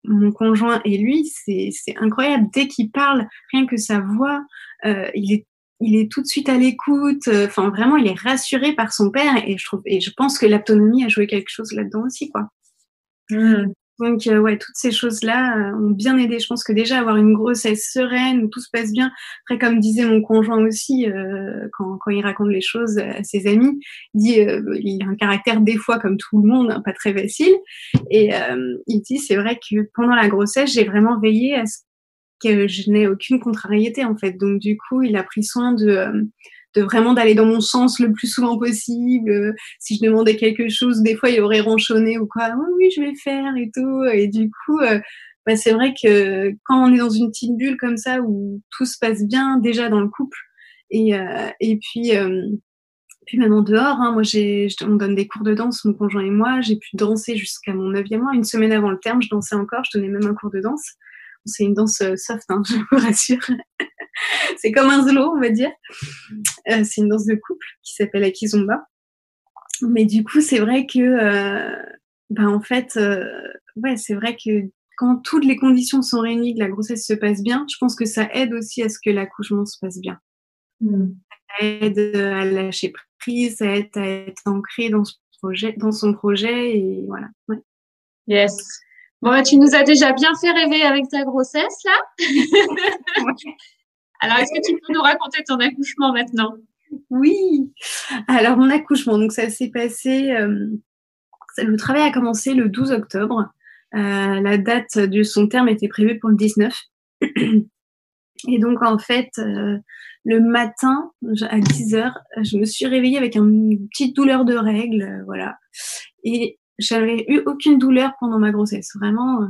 [0.03, 2.47] mon conjoint et lui, c'est incroyable.
[2.53, 4.43] Dès qu'il parle, rien que sa voix,
[4.85, 5.45] euh, il est
[5.85, 7.27] il est tout de suite à l'écoute.
[7.27, 9.35] Enfin, vraiment, il est rassuré par son père.
[9.45, 12.47] Et je trouve, et je pense que l'autonomie a joué quelque chose là-dedans aussi, quoi.
[13.29, 13.73] Mmh.
[14.03, 16.39] Donc euh, ouais, toutes ces choses-là euh, ont bien aidé.
[16.39, 19.11] Je pense que déjà avoir une grossesse sereine où tout se passe bien.
[19.45, 23.47] Après, comme disait mon conjoint aussi euh, quand, quand, il raconte les choses à ses
[23.47, 23.79] amis,
[24.13, 24.39] il dit
[24.81, 27.53] il a un caractère des fois comme tout le monde, hein, pas très facile.
[28.09, 28.31] Et
[28.87, 31.79] il dit c'est vrai que pendant la grossesse, j'ai vraiment veillé à ce
[32.43, 34.33] que je n'ai aucune contrariété en fait.
[34.33, 36.27] Donc du coup, il a pris soin de
[36.75, 39.55] de vraiment d'aller dans mon sens le plus souvent possible.
[39.79, 42.49] Si je demandais quelque chose, des fois il aurait ronchonné ou quoi.
[42.57, 44.03] Oui, oui, je vais faire et tout.
[44.11, 44.99] Et du coup, euh,
[45.45, 48.85] bah, c'est vrai que quand on est dans une petite bulle comme ça où tout
[48.85, 50.37] se passe bien déjà dans le couple
[50.89, 52.47] et, euh, et puis euh,
[53.25, 56.29] puis en dehors, hein, moi j'ai, on donne des cours de danse, mon conjoint et
[56.29, 56.59] moi.
[56.61, 58.33] J'ai pu danser jusqu'à mon neuvième mois.
[58.33, 59.83] Une semaine avant le terme, je dansais encore.
[59.85, 60.83] Je donnais même un cours de danse.
[61.45, 63.39] C'est une danse soft, hein, je vous rassure.
[64.57, 65.71] c'est comme un zlo, on va dire.
[66.69, 68.87] Euh, c'est une danse de couple qui s'appelle Akizomba.
[69.81, 71.75] Mais du coup, c'est vrai que, euh,
[72.29, 73.25] ben en fait, euh,
[73.75, 77.41] ouais, c'est vrai que quand toutes les conditions sont réunies, que la grossesse se passe
[77.41, 80.19] bien, je pense que ça aide aussi à ce que l'accouchement se passe bien.
[80.79, 81.13] Hmm.
[81.59, 86.13] Ça aide à lâcher prise, ça aide à être ancré dans, ce projet, dans son
[86.13, 87.27] projet et voilà.
[88.27, 88.55] Yes.
[89.21, 91.97] Bon, bah, tu nous as déjà bien fait rêver avec ta grossesse, là.
[94.23, 96.55] Alors, est-ce que tu peux nous raconter ton accouchement maintenant?
[97.09, 97.73] Oui.
[98.29, 100.31] Alors, mon accouchement, donc ça s'est passé.
[100.31, 100.69] Euh,
[101.57, 103.51] le travail a commencé le 12 octobre.
[103.95, 106.73] Euh, la date de son terme était prévue pour le 19.
[108.47, 109.77] Et donc, en fait, euh,
[110.23, 111.11] le matin,
[111.49, 115.57] à 10 heures, je me suis réveillée avec une petite douleur de règles, voilà.
[116.23, 118.91] Et j'avais eu aucune douleur pendant ma grossesse.
[118.95, 119.49] Vraiment,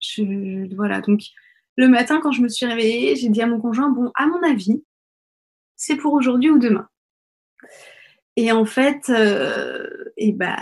[0.00, 1.02] je, voilà.
[1.02, 1.20] Donc,
[1.76, 4.42] le matin, quand je me suis réveillée, j'ai dit à mon conjoint, bon, à mon
[4.42, 4.82] avis,
[5.76, 6.88] c'est pour aujourd'hui ou demain.
[8.36, 9.86] Et en fait, euh,
[10.16, 10.56] et bah,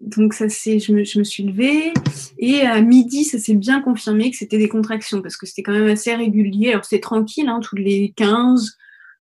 [0.00, 1.92] donc ça c'est, je me, suis levée
[2.38, 5.72] et à midi, ça s'est bien confirmé que c'était des contractions parce que c'était quand
[5.72, 6.70] même assez régulier.
[6.72, 8.76] Alors c'était tranquille, hein, toutes les 15,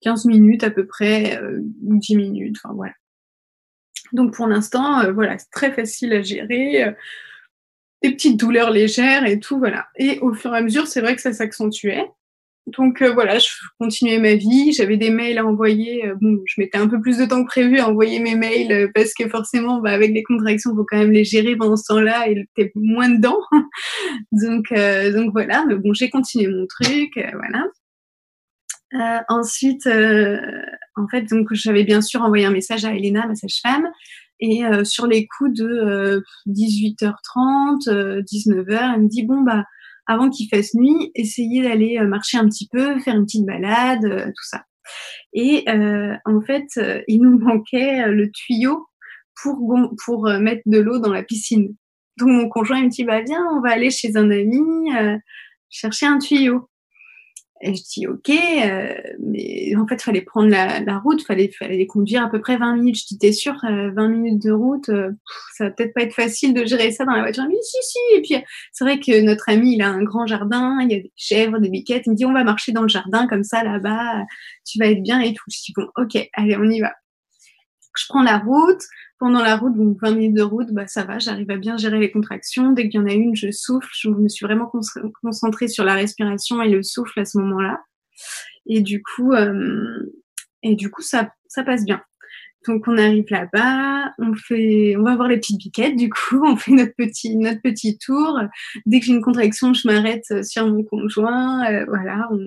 [0.02, 2.94] 15 minutes à peu près, euh, 10 minutes, enfin voilà.
[4.14, 6.96] Donc pour l'instant, voilà, c'est très facile à gérer
[8.08, 9.88] des petites douleurs légères et tout, voilà.
[9.98, 12.06] Et au fur et à mesure, c'est vrai que ça s'accentuait.
[12.68, 13.48] Donc euh, voilà, je
[13.80, 14.74] continuais ma vie.
[14.74, 16.08] J'avais des mails à envoyer.
[16.08, 18.72] Euh, bon, je mettais un peu plus de temps que prévu à envoyer mes mails
[18.72, 21.76] euh, parce que forcément, bah, avec les contractions, il faut quand même les gérer pendant
[21.76, 23.38] ce temps-là et t'es moins dedans.
[24.32, 24.74] donc
[25.14, 25.64] donc voilà.
[25.68, 27.66] Mais bon, j'ai continué mon truc, voilà.
[29.30, 33.88] ensuite, en fait, donc j'avais bien sûr envoyé un message à Elena, ma sage-femme,
[34.40, 37.88] et sur les coups de 18h30,
[38.24, 39.64] 19h, elle me dit bon bah
[40.08, 44.06] avant qu'il fasse nuit, essayez d'aller euh, marcher un petit peu, faire une petite balade,
[44.06, 44.64] euh, tout ça.
[45.34, 46.68] Et euh, en fait,
[47.08, 48.86] il nous manquait le tuyau
[49.42, 51.76] pour, pour mettre de l'eau dans la piscine.
[52.18, 54.90] Donc mon conjoint il me dit bah viens, on va aller chez un ami
[55.70, 56.70] chercher un tuyau.
[57.62, 61.88] Et je dis ok, euh, mais en fait, fallait prendre la, la route, fallait fallait
[61.88, 63.00] conduire à peu près 20 minutes.
[63.00, 65.12] Je dis t'es sûr, 20 euh, minutes de route, euh,
[65.56, 67.46] ça va peut-être pas être facile de gérer ça dans la voiture.
[67.48, 67.98] Mais si si.
[68.18, 68.36] Et puis
[68.74, 71.60] c'est vrai que notre ami, il a un grand jardin, il y a des chèvres,
[71.60, 72.04] des biquettes.
[72.08, 74.26] Il me dit on va marcher dans le jardin comme ça là-bas,
[74.66, 75.46] tu vas être bien et tout.
[75.50, 76.92] Je dis bon ok, allez on y va.
[77.98, 78.82] Je prends la route,
[79.20, 82.00] pendant la route, donc 20 minutes de route, bah ça va, j'arrive à bien gérer
[82.00, 82.72] les contractions.
[82.72, 83.90] Dès qu'il y en a une, je souffle.
[83.94, 84.70] Je me suis vraiment
[85.22, 87.80] concentrée sur la respiration et le souffle à ce moment-là.
[88.68, 90.14] Et du coup, euh,
[90.64, 92.02] et du coup, ça, ça passe bien.
[92.68, 95.96] Donc on arrive là-bas, on fait, on va voir les petites biquettes.
[95.96, 98.40] Du coup, on fait notre petit, notre petit tour.
[98.86, 101.66] Dès que j'ai une contraction, je m'arrête sur mon conjoint.
[101.72, 102.40] Euh, voilà, on,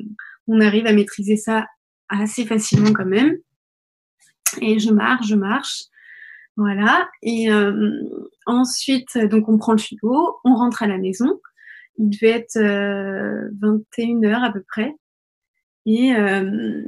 [0.48, 1.66] on arrive à maîtriser ça
[2.08, 3.36] assez facilement quand même.
[4.60, 5.84] Et je marche, je marche.
[6.56, 7.08] Voilà.
[7.22, 8.02] Et euh,
[8.46, 11.40] ensuite, donc on prend le tuyau, on rentre à la maison.
[11.98, 14.92] Il devait être 21 euh, heures à peu près.
[15.86, 16.82] Et, euh,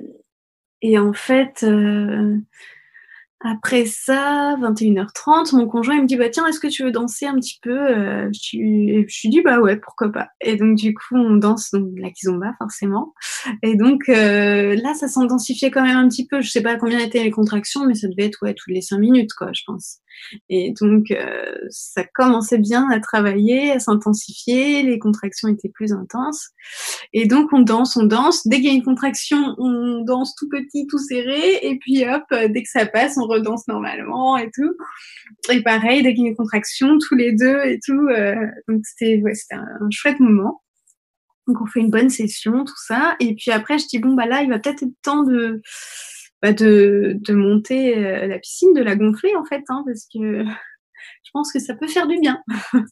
[0.82, 1.64] et en fait,
[3.42, 7.24] après ça, 21h30, mon conjoint il me dit bah tiens est-ce que tu veux danser
[7.24, 10.76] un petit peu euh, je, lui, je lui dis bah ouais pourquoi pas et donc
[10.76, 13.14] du coup on danse donc la kizomba forcément
[13.62, 16.98] et donc euh, là ça s'intensifiait quand même un petit peu je sais pas combien
[16.98, 20.00] étaient les contractions mais ça devait être ouais toutes les cinq minutes quoi je pense
[20.48, 26.50] et donc, euh, ça commençait bien à travailler, à s'intensifier, les contractions étaient plus intenses.
[27.12, 28.46] Et donc, on danse, on danse.
[28.46, 31.58] Dès qu'il y a une contraction, on danse tout petit, tout serré.
[31.62, 34.74] Et puis, hop, dès que ça passe, on redanse normalement et tout.
[35.50, 38.08] Et pareil, dès qu'il y a une contraction, tous les deux et tout.
[38.08, 38.34] Euh,
[38.68, 40.62] donc, c'était ouais, un, un chouette moment.
[41.46, 43.16] Donc, on fait une bonne session, tout ça.
[43.20, 45.62] Et puis après, je dis, bon, bah là, il va peut-être être temps de
[46.42, 50.44] bah de, de, monter euh, la piscine, de la gonfler en fait, hein, parce que
[51.24, 52.38] je pense que ça peut faire du bien.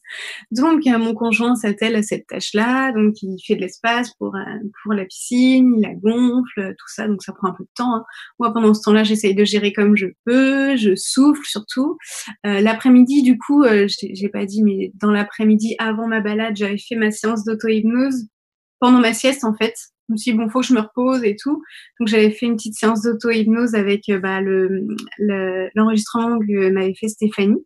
[0.51, 4.39] donc euh, mon conjoint s'attelle à cette tâche-là, donc il fait de l'espace pour euh,
[4.83, 7.95] pour la piscine, il la gonfle, tout ça, donc ça prend un peu de temps.
[7.95, 8.03] Hein.
[8.39, 11.97] Moi pendant ce temps-là, j'essaye de gérer comme je peux, je souffle surtout.
[12.45, 16.77] Euh, l'après-midi, du coup, euh, j'ai pas dit, mais dans l'après-midi avant ma balade, j'avais
[16.77, 18.27] fait ma séance d'auto-hypnose
[18.79, 19.75] pendant ma sieste en fait.
[20.07, 21.61] Je me suis dit, bon, faut que je me repose et tout.
[21.99, 24.87] Donc, j'avais fait une petite séance d'auto-hypnose avec euh, bah, le,
[25.75, 27.63] l'enregistrement que m'avait fait Stéphanie.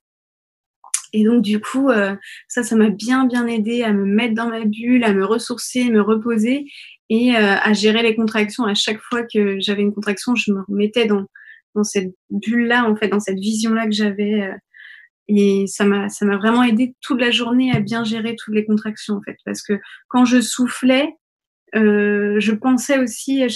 [1.13, 2.15] Et donc, du coup, euh,
[2.47, 5.89] ça, ça m'a bien, bien aidé à me mettre dans ma bulle, à me ressourcer,
[5.89, 6.65] me reposer
[7.09, 8.65] et euh, à gérer les contractions.
[8.65, 11.25] À chaque fois que j'avais une contraction, je me remettais dans,
[11.75, 14.49] dans cette bulle-là, en fait, dans cette vision-là que j'avais.
[15.27, 18.65] et ça m'a, ça m'a vraiment aidé toute la journée à bien gérer toutes les
[18.65, 19.37] contractions, en fait.
[19.45, 19.73] Parce que
[20.07, 21.09] quand je soufflais,
[21.75, 23.47] euh, je pensais aussi à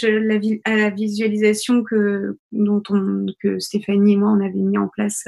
[0.75, 5.25] la, visualisation que, dont on, que Stéphanie et moi on avait mis en place.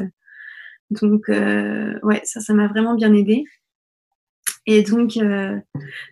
[0.90, 3.44] Donc euh, ouais, ça, ça m'a vraiment bien aidé.
[4.66, 5.58] Et donc, euh,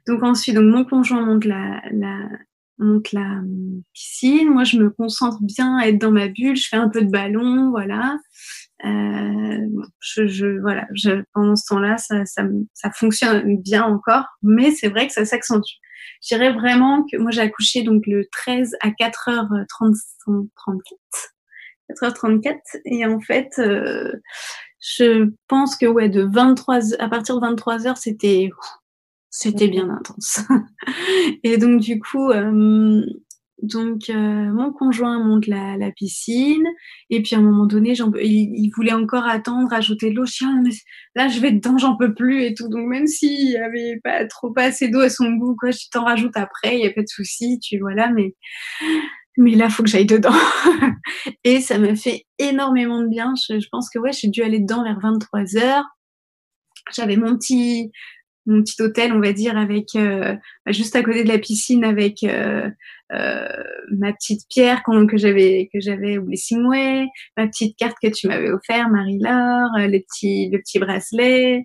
[0.07, 2.27] donc ensuite, donc mon conjoint monte la, la,
[2.77, 3.41] monte la
[3.93, 4.49] piscine.
[4.49, 6.55] Moi, je me concentre bien à être dans ma bulle.
[6.55, 8.17] Je fais un peu de ballon, voilà.
[8.85, 9.67] Euh,
[9.99, 14.89] je, je, voilà, je, pendant ce temps-là, ça, ça, ça fonctionne bien encore, mais c'est
[14.89, 15.77] vrai que ça s'accentue.
[16.21, 20.07] Je dirais vraiment que moi j'ai accouché donc le 13 à 4h34.
[21.89, 24.11] 4h34 et en fait euh,
[24.79, 28.49] je pense que ouais de 23 à partir de 23h c'était
[29.29, 30.41] c'était bien intense.
[31.43, 33.03] et donc du coup euh,
[33.61, 36.67] donc, euh, mon conjoint monte la, la, piscine,
[37.09, 40.25] et puis à un moment donné, il, il, voulait encore attendre, ajouter de l'eau.
[40.27, 40.69] Je dis, ah, mais
[41.15, 42.67] là, je vais dedans, j'en peux plus et tout.
[42.67, 45.85] Donc, même s'il y avait pas trop pas assez d'eau à son goût, quoi, je
[45.91, 48.35] t'en rajoute après, il y a pas de souci, tu vois là, mais
[49.37, 50.33] mais là, faut que j'aille dedans.
[51.43, 53.33] et ça me fait énormément de bien.
[53.35, 55.85] Je, pense que ouais, j'ai dû aller dedans vers 23 heures.
[56.93, 57.91] J'avais mon petit
[58.49, 60.33] mon petit hôtel, on va dire, avec euh,
[60.67, 62.69] juste à côté de la piscine, avec euh,
[63.13, 63.47] euh,
[63.91, 67.05] ma petite pierre que j'avais que j'avais au Blessingway,
[67.37, 71.63] ma petite carte que tu m'avais offert, Marie-Laure, euh, les petits le petit bracelet,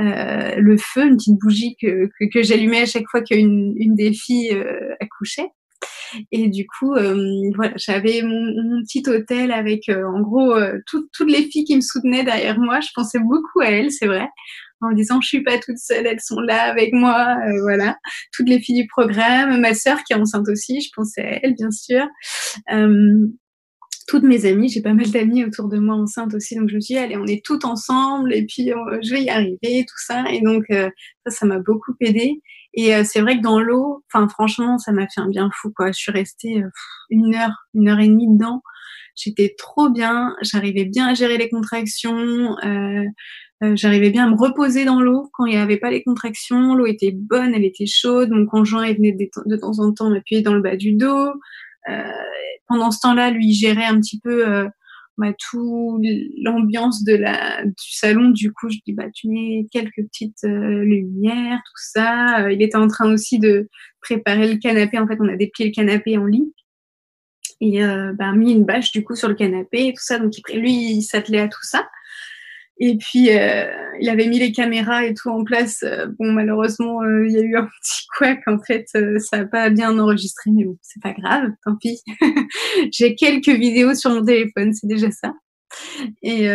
[0.00, 3.96] euh, le feu, une petite bougie que que, que j'allumais à chaque fois qu'une une
[3.96, 4.56] des filles
[5.00, 5.48] accouchait.
[6.32, 11.30] Et du coup, euh, voilà, j'avais mon, petit hôtel avec, euh, en gros, euh, toutes
[11.30, 12.80] les filles qui me soutenaient derrière moi.
[12.80, 14.28] Je pensais beaucoup à elles, c'est vrai,
[14.80, 17.96] en disant je suis pas toute seule, elles sont là avec moi, voilà.
[18.32, 21.54] Toutes les filles du programme, ma sœur qui est enceinte aussi, je pensais à elle,
[21.54, 22.06] bien sûr
[24.06, 26.80] toutes mes amies, j'ai pas mal d'amies autour de moi enceintes aussi, donc je me
[26.80, 28.70] suis dit, allez, on est toutes ensemble et puis
[29.00, 30.24] je vais y arriver, tout ça.
[30.30, 30.90] Et donc, ça,
[31.28, 32.42] ça m'a beaucoup aidé.
[32.76, 35.72] Et euh, c'est vrai que dans l'eau, enfin franchement, ça m'a fait un bien fou
[35.74, 35.92] quoi.
[35.92, 36.68] Je suis restée euh,
[37.10, 38.62] une heure, une heure et demie dedans.
[39.14, 40.34] J'étais trop bien.
[40.42, 42.56] J'arrivais bien à gérer les contractions.
[42.64, 43.04] Euh,
[43.62, 46.74] euh j'arrivais bien à me reposer dans l'eau quand il n'y avait pas les contractions.
[46.74, 48.30] L'eau était bonne, elle était chaude.
[48.30, 51.32] Mon conjoint venait de, temps en temps m'appuyer dans le bas du dos.
[52.66, 54.68] pendant ce temps-là, lui il gérait un petit peu
[55.16, 56.00] bah, tout
[56.42, 60.84] l'ambiance de la du salon du coup je dis bah tu mets quelques petites euh,
[60.84, 62.44] lumières tout ça.
[62.44, 63.68] Euh, il était en train aussi de
[64.00, 64.98] préparer le canapé.
[64.98, 66.52] En fait on a déplié le canapé en lit.
[67.60, 70.18] Et euh, bah, mis une bâche du coup sur le canapé et tout ça.
[70.18, 71.88] Donc lui il s'attelait à tout ça
[72.78, 73.66] et puis, euh,
[74.00, 75.84] il avait mis les caméras et tout en place.
[75.84, 78.42] Euh, bon, malheureusement, euh, il y a eu un petit couac.
[78.46, 82.00] En fait, ça n'a pas bien enregistré, mais bon, c'est pas grave, tant pis.
[82.92, 85.32] J'ai quelques vidéos sur mon téléphone, c'est déjà ça.
[86.22, 86.46] Et,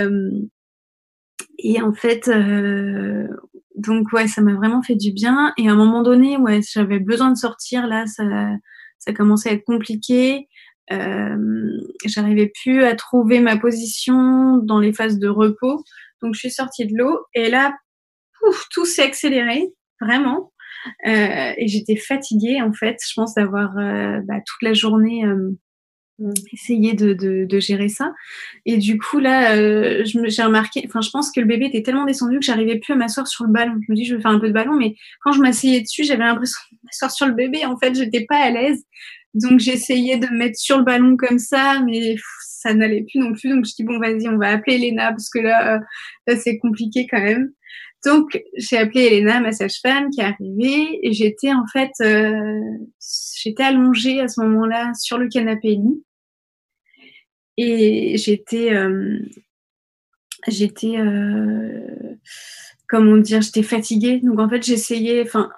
[1.58, 2.29] et en fait,
[3.75, 5.53] donc ouais, ça m'a vraiment fait du bien.
[5.58, 7.88] Et à un moment donné, ouais, j'avais besoin de sortir.
[7.88, 8.23] Là, ça,
[8.97, 10.47] ça commençait à être compliqué.
[10.89, 15.84] J'arrivais plus à trouver ma position dans les phases de repos.
[16.21, 17.73] Donc je suis sortie de l'eau et là,
[18.39, 19.67] pouf, tout s'est accéléré,
[20.01, 20.51] vraiment.
[21.08, 22.97] Euh, et j'étais fatiguée en fait.
[23.05, 25.51] Je pense d'avoir euh, bah, toute la journée euh,
[26.53, 28.13] essayé de, de, de, gérer ça.
[28.65, 30.84] Et du coup là, euh, j'ai remarqué.
[30.86, 33.45] Enfin, je pense que le bébé était tellement descendu que j'arrivais plus à m'asseoir sur
[33.45, 33.75] le ballon.
[33.86, 36.03] Je me dis, je vais faire un peu de ballon, mais quand je m'asseyais dessus,
[36.03, 37.65] j'avais l'impression de m'asseoir sur le bébé.
[37.65, 38.84] En fait, j'étais pas à l'aise.
[39.34, 42.15] Donc j'essayais de me mettre sur le ballon comme ça, mais
[42.60, 43.50] ça n'allait plus non plus.
[43.50, 45.80] Donc je dis bon vas-y, on va appeler Elena parce que là, euh,
[46.28, 47.52] là c'est compliqué quand même.
[48.06, 52.60] Donc j'ai appelé Elena, ma sage-femme, qui est arrivée et j'étais en fait, euh,
[53.41, 56.04] j'étais allongée à ce moment-là sur le canapé lit
[57.58, 59.19] et j'étais, euh,
[60.48, 60.95] j'étais,
[62.88, 64.19] comment dire, j'étais fatiguée.
[64.24, 65.50] Donc en fait j'essayais, enfin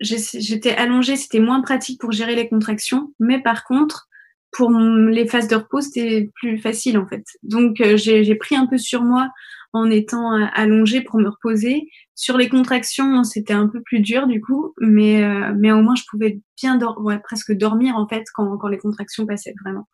[0.00, 4.08] j'étais allongée, c'était moins pratique pour gérer les contractions, mais par contre,
[4.54, 7.24] pour les phases de repos, c'était plus facile en fait.
[7.42, 9.28] Donc euh, j'ai pris un peu sur moi
[9.72, 11.88] en étant euh, allongée pour me reposer.
[12.14, 15.96] Sur les contractions, c'était un peu plus dur du coup, mais euh, mais au moins
[15.96, 19.88] je pouvais bien ouais, presque dormir en fait quand, quand les contractions passaient vraiment.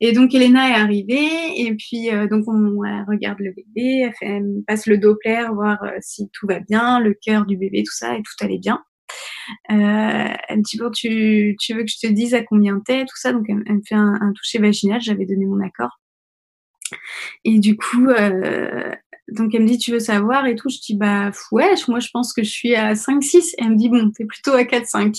[0.00, 4.62] Et donc Elena est arrivée et puis donc on regarde le bébé, elle, fait, elle
[4.66, 8.22] passe le Doppler voir si tout va bien, le cœur du bébé, tout ça et
[8.22, 8.82] tout allait bien.
[9.70, 13.02] Euh, elle me dit bon, tu, tu veux que je te dise à combien t'es,
[13.02, 13.32] tout ça?
[13.32, 15.00] Donc elle, me fait un, un toucher vaginal.
[15.00, 16.00] J'avais donné mon accord.
[17.44, 18.92] Et du coup, euh,
[19.28, 20.46] donc elle me dit tu veux savoir?
[20.46, 20.68] Et tout.
[20.68, 23.54] Je dis bah ouais, moi je pense que je suis à 5-6.
[23.58, 25.18] Elle me dit bon, t'es plutôt à 4-5.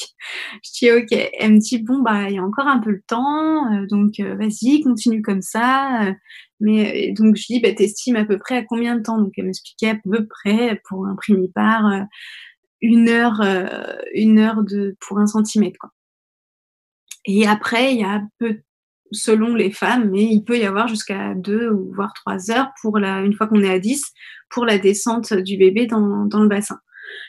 [0.63, 1.29] Je dis ok.
[1.39, 4.19] Elle me dit bon bah il y a encore un peu le temps, euh, donc
[4.19, 6.13] euh, vas-y, continue comme ça.
[6.59, 9.19] mais donc je dis bah t'estimes à peu près à combien de temps?
[9.19, 12.05] Donc elle m'expliquait à peu près pour un primipare
[12.81, 15.77] une heure, euh, une heure de, pour un centimètre.
[15.79, 15.91] Quoi.
[17.25, 18.59] Et après, il y a peu,
[19.11, 22.99] selon les femmes, mais il peut y avoir jusqu'à deux ou voire trois heures pour
[22.99, 24.03] la, une fois qu'on est à 10,
[24.49, 26.79] pour la descente du bébé dans, dans le bassin.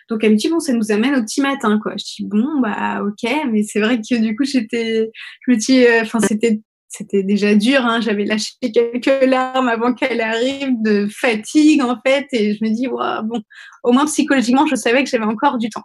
[0.08, 1.92] Donc elle me dit bon ça nous amène au petit matin quoi.
[1.96, 5.10] Je dis bon bah ok mais c'est vrai que du coup j'étais
[5.46, 7.80] je me dis euh, enfin c'était c'était déjà dur.
[7.84, 8.00] Hein.
[8.00, 12.88] J'avais lâché quelques larmes avant qu'elle arrive de fatigue en fait, et je me dis
[12.88, 13.42] bon,
[13.84, 15.84] au moins psychologiquement, je savais que j'avais encore du temps.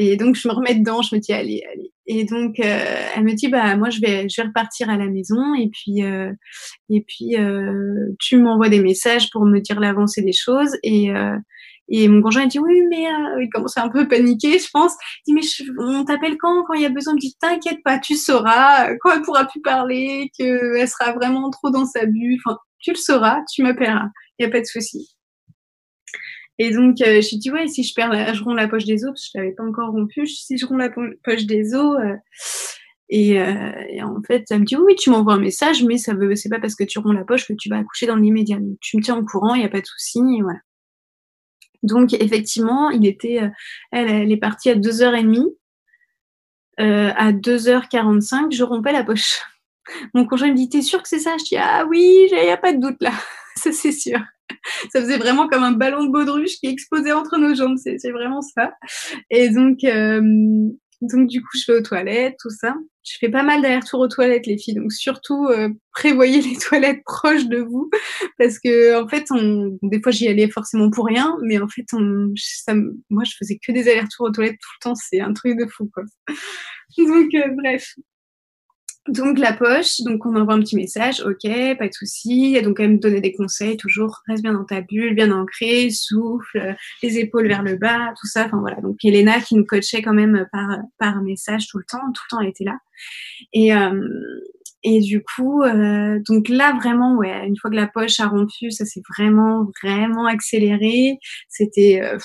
[0.00, 1.92] Et donc je me remets dedans, je me dis allez, allez.
[2.06, 5.08] Et donc euh, elle me dit bah moi je vais je vais repartir à la
[5.08, 6.32] maison et puis euh,
[6.88, 11.10] et puis euh, tu m'envoies des messages pour me dire l'avancée des choses et
[11.88, 14.68] et mon conjoint il dit oui mais euh, il commence à un peu paniquer je
[14.72, 14.92] pense.
[15.26, 16.64] Il dit mais on t'appelle quand?
[16.64, 17.14] Quand il y a besoin.
[17.16, 21.70] Je dis t'inquiète pas tu sauras quand elle pourra plus parler qu'elle sera vraiment trop
[21.70, 22.38] dans sa bulle.
[22.44, 24.08] Enfin tu le sauras tu m'appelleras.
[24.38, 25.14] Il y a pas de souci.
[26.58, 29.04] Et donc euh, je dis ouais si je perds la, je romps la poche des
[29.04, 30.26] os parce que je l'avais pas encore rompu.
[30.26, 32.16] Si je romps la poche des os euh,
[33.10, 36.14] et, euh, et, en fait, elle me dit oui, tu m'envoies un message, mais ça
[36.14, 38.58] veut, c'est pas parce que tu romps la poche que tu vas accoucher dans l'immédiat.
[38.80, 40.58] Tu me tiens au courant, il y a pas de souci, voilà.
[41.82, 43.48] Donc effectivement, il était, euh,
[43.92, 45.46] elle, est partie à deux heures et demie.
[46.80, 49.40] euh, à 2h45, je rompais la poche.
[50.14, 51.36] Mon conjoint me dit T'es sûr que c'est ça?
[51.38, 53.12] Je dis Ah oui, il n'y a pas de doute là,
[53.56, 54.20] ça c'est sûr.
[54.92, 58.40] Ça faisait vraiment comme un ballon de baudruche qui explosait entre nos jambes, c'est vraiment
[58.40, 58.72] ça.
[59.30, 60.22] Et donc, euh,
[61.00, 62.74] donc du coup, je vais aux toilettes, tout ça.
[63.04, 64.74] Je fais pas mal d'allers-retours aux toilettes, les filles.
[64.74, 67.90] Donc surtout, euh, prévoyez les toilettes proches de vous,
[68.38, 71.86] parce que en fait, on, des fois, j'y allais forcément pour rien, mais en fait,
[71.92, 72.74] on, ça,
[73.10, 74.94] moi, je faisais que des allers-retours aux toilettes tout le temps.
[74.94, 76.04] C'est un truc de fou, quoi.
[76.98, 77.94] Donc euh, bref,
[79.08, 82.60] donc la poche, donc on envoie un petit message, ok, pas de souci.
[82.62, 86.76] Donc elle me donnait des conseils, toujours reste bien dans ta bulle, bien ancré, souffle,
[87.02, 88.46] les épaules vers le bas, tout ça.
[88.46, 88.80] Enfin voilà.
[88.80, 92.30] Donc Elena qui nous coachait quand même par par message tout le temps, tout le
[92.30, 92.78] temps elle était là.
[93.52, 94.08] Et euh,
[94.84, 98.70] et du coup, euh, donc là vraiment, ouais, une fois que la poche a rompu,
[98.70, 101.18] ça s'est vraiment vraiment accéléré.
[101.48, 102.16] C'était euh,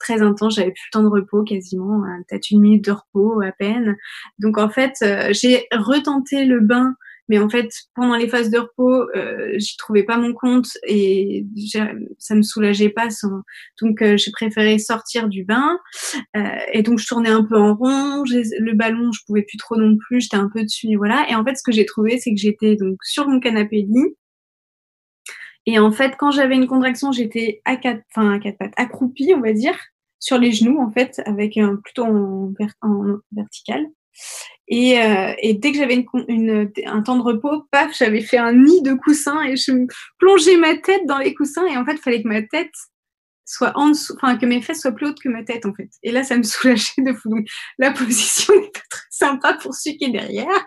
[0.00, 0.56] très intense.
[0.56, 3.96] J'avais plus le temps de repos quasiment, euh, peut-être une minute de repos à peine.
[4.38, 6.96] Donc en fait, euh, j'ai retenté le bain,
[7.28, 11.46] mais en fait pendant les phases de repos, euh, j'y trouvais pas mon compte et
[12.18, 13.08] ça me soulageait pas.
[13.80, 15.78] Donc euh, j'ai préféré sortir du bain
[16.72, 18.24] et donc je tournais un peu en rond.
[18.24, 20.22] Le ballon, je pouvais plus trop non plus.
[20.22, 21.26] J'étais un peu dessus, voilà.
[21.30, 24.16] Et en fait, ce que j'ai trouvé, c'est que j'étais donc sur mon canapé lit
[25.66, 29.32] et en fait, quand j'avais une contraction, j'étais à quatre, enfin à quatre pattes, accroupie,
[29.34, 29.78] on va dire,
[30.18, 32.52] sur les genoux en fait, avec un plutôt en,
[33.32, 33.86] vertical.
[34.68, 38.38] Et, euh, et, dès que j'avais une, une, un temps de repos, paf, j'avais fait
[38.38, 39.86] un nid de coussins et je
[40.18, 42.72] plongeais ma tête dans les coussins et en fait, il fallait que ma tête
[43.50, 45.90] soit en dessous, enfin que mes fesses soient plus hautes que ma tête en fait.
[46.02, 47.34] Et là, ça me soulageait de fou.
[47.78, 50.66] La position n'est pas très sympa pour celui qui est derrière.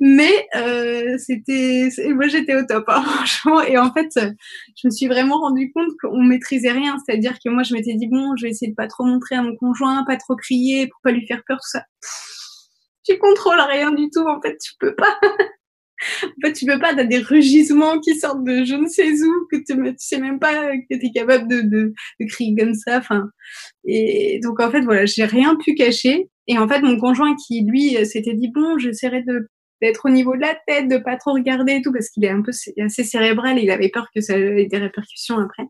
[0.00, 3.62] Mais euh, c'était, moi j'étais au top, hein, franchement.
[3.62, 6.96] Et en fait, je me suis vraiment rendu compte qu'on maîtrisait rien.
[7.04, 9.42] C'est-à-dire que moi, je m'étais dit bon, je vais essayer de pas trop montrer à
[9.42, 11.84] mon conjoint, pas trop crier pour pas lui faire peur, tout ça.
[13.04, 14.26] Tu contrôles rien du tout.
[14.26, 15.18] En fait, tu peux pas.
[16.24, 16.94] en fait, tu peux pas.
[16.94, 20.38] T'as des rugissements qui sortent de je ne sais où que tu, tu sais même
[20.38, 22.98] pas que t'es capable de, de, de crier comme ça.
[22.98, 23.28] Enfin,
[23.84, 26.28] et donc en fait, voilà, j'ai rien pu cacher.
[26.46, 29.48] Et en fait, mon conjoint qui lui s'était dit bon, j'essaierai de
[29.82, 32.30] d'être au niveau de la tête, de pas trop regarder et tout, parce qu'il est
[32.30, 35.64] un peu assez cérébral et il avait peur que ça ait des répercussions après.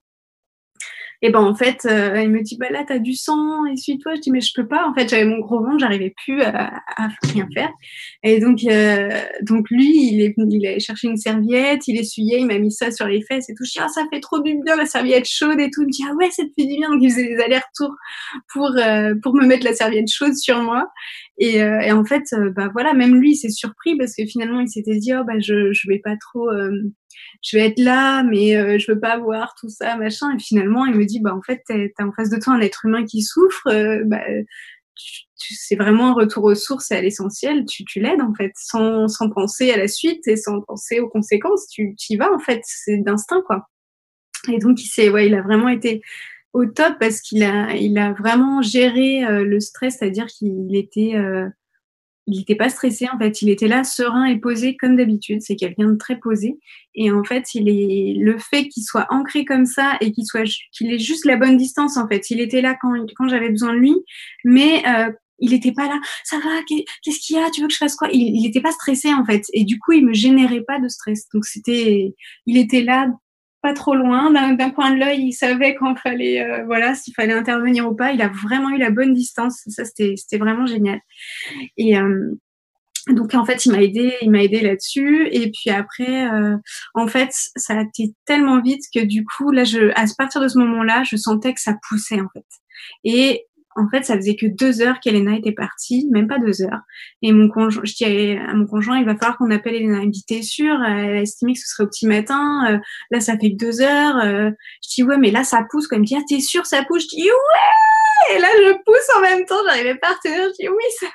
[1.20, 4.14] Et ben en fait, euh, il me dit bah là t'as du sang, essuie-toi.
[4.14, 4.86] Je dis mais je peux pas.
[4.88, 6.80] En fait, j'avais mon gros ventre, j'arrivais plus à,
[7.24, 7.70] rien faire.
[8.22, 9.10] Et donc euh,
[9.42, 12.92] donc lui, il est il a cherché une serviette, il essuyait, il m'a mis ça
[12.92, 13.64] sur les fesses et tout.
[13.64, 15.82] Je dis ah ça fait trop du bien la serviette chaude et tout.
[15.82, 16.88] Il me dit ah ouais ça te fait du bien.
[16.90, 17.96] Donc il faisait des allers-retours
[18.52, 20.88] pour euh, pour me mettre la serviette chaude sur moi.
[21.38, 22.24] Et, et en fait
[22.56, 25.38] bah voilà même lui il s'est surpris parce que finalement il s'était dit oh bah
[25.38, 26.50] je je vais pas trop
[27.42, 30.34] je vais être là, mais euh, je veux pas voir tout ça, machin.
[30.34, 32.84] Et finalement, il me dit, bah en fait, t'as en face de toi un être
[32.84, 33.66] humain qui souffre.
[33.68, 34.22] Euh, bah,
[35.36, 37.64] c'est vraiment un retour aux sources et à l'essentiel.
[37.66, 41.08] Tu, tu l'aides en fait, sans, sans penser à la suite et sans penser aux
[41.08, 41.68] conséquences.
[41.68, 43.68] Tu, tu y vas en fait, c'est d'instinct quoi.
[44.52, 46.02] Et donc il s'est, ouais, il a vraiment été
[46.52, 51.14] au top parce qu'il a, il a vraiment géré euh, le stress, c'est-à-dire qu'il était
[51.14, 51.48] euh,
[52.28, 55.40] il n'était pas stressé en fait, il était là serein et posé comme d'habitude.
[55.40, 56.58] C'est quelqu'un de très posé
[56.94, 60.44] et en fait, il est le fait qu'il soit ancré comme ça et qu'il soit
[60.72, 62.30] qu'il ait juste la bonne distance en fait.
[62.30, 63.94] Il était là quand quand j'avais besoin de lui,
[64.44, 65.98] mais euh, il n'était pas là.
[66.24, 66.50] Ça va
[67.02, 67.48] Qu'est-ce qu'il y a?
[67.50, 68.08] Tu veux que je fasse quoi?
[68.12, 71.28] Il n'était pas stressé en fait et du coup, il me générait pas de stress.
[71.32, 72.14] Donc c'était,
[72.46, 73.08] il était là
[73.62, 77.32] pas trop loin, d'un coin de l'œil, il savait quand fallait, euh, voilà, s'il fallait
[77.32, 78.12] intervenir ou pas.
[78.12, 79.62] Il a vraiment eu la bonne distance.
[79.66, 81.00] Ça, c'était vraiment génial.
[81.76, 82.34] Et euh,
[83.08, 85.28] donc en fait, il m'a aidé, il m'a aidé là-dessus.
[85.32, 86.56] Et puis après, euh,
[86.94, 90.48] en fait, ça a été tellement vite que du coup, là, je, à partir de
[90.48, 92.46] ce moment-là, je sentais que ça poussait en fait.
[93.04, 93.44] Et
[93.78, 96.80] en fait, ça faisait que deux heures qu'Elena était partie, même pas deux heures.
[97.22, 98.04] Et mon conjoint, je dis
[98.36, 100.00] à mon conjoint, il va falloir qu'on appelle Elena.
[100.00, 102.72] Il me dit, t'es sûr Elle a estimé que ce serait au petit matin.
[102.72, 102.78] Euh,
[103.12, 104.16] là, ça fait que deux heures.
[104.18, 104.50] Euh.
[104.82, 105.86] je dis, ouais, mais là, ça pousse.
[105.86, 107.04] Quand il me dit, ah, t'es sûr, ça pousse?
[107.04, 109.54] Je dis, ouais Et là, je pousse en même temps.
[109.68, 110.48] J'arrivais pas à retenir.
[110.48, 111.06] Je dis, oui, ça.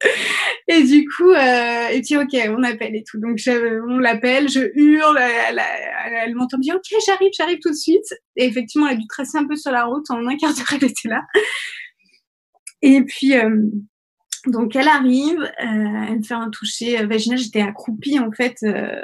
[0.68, 3.18] et du coup, euh, et puis ok, on appelle et tout.
[3.18, 8.14] Donc on l'appelle, je hurle, elle, m'entend dire ok, j'arrive, j'arrive tout de suite.
[8.36, 10.10] Et effectivement, elle a dû tracer un peu sur la route.
[10.10, 11.22] En un quart d'heure, elle était là.
[12.82, 13.68] Et puis euh,
[14.46, 17.38] donc elle arrive, euh, elle me fait un toucher vaginal.
[17.38, 19.02] J'étais accroupie en fait, euh,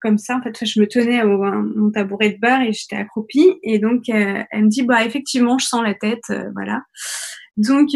[0.00, 0.36] comme ça.
[0.36, 3.54] En fait, je me tenais au mon tabouret de bar et j'étais accroupie.
[3.62, 6.82] Et donc euh, elle me dit bah effectivement, je sens la tête, euh, voilà.
[7.56, 7.88] Donc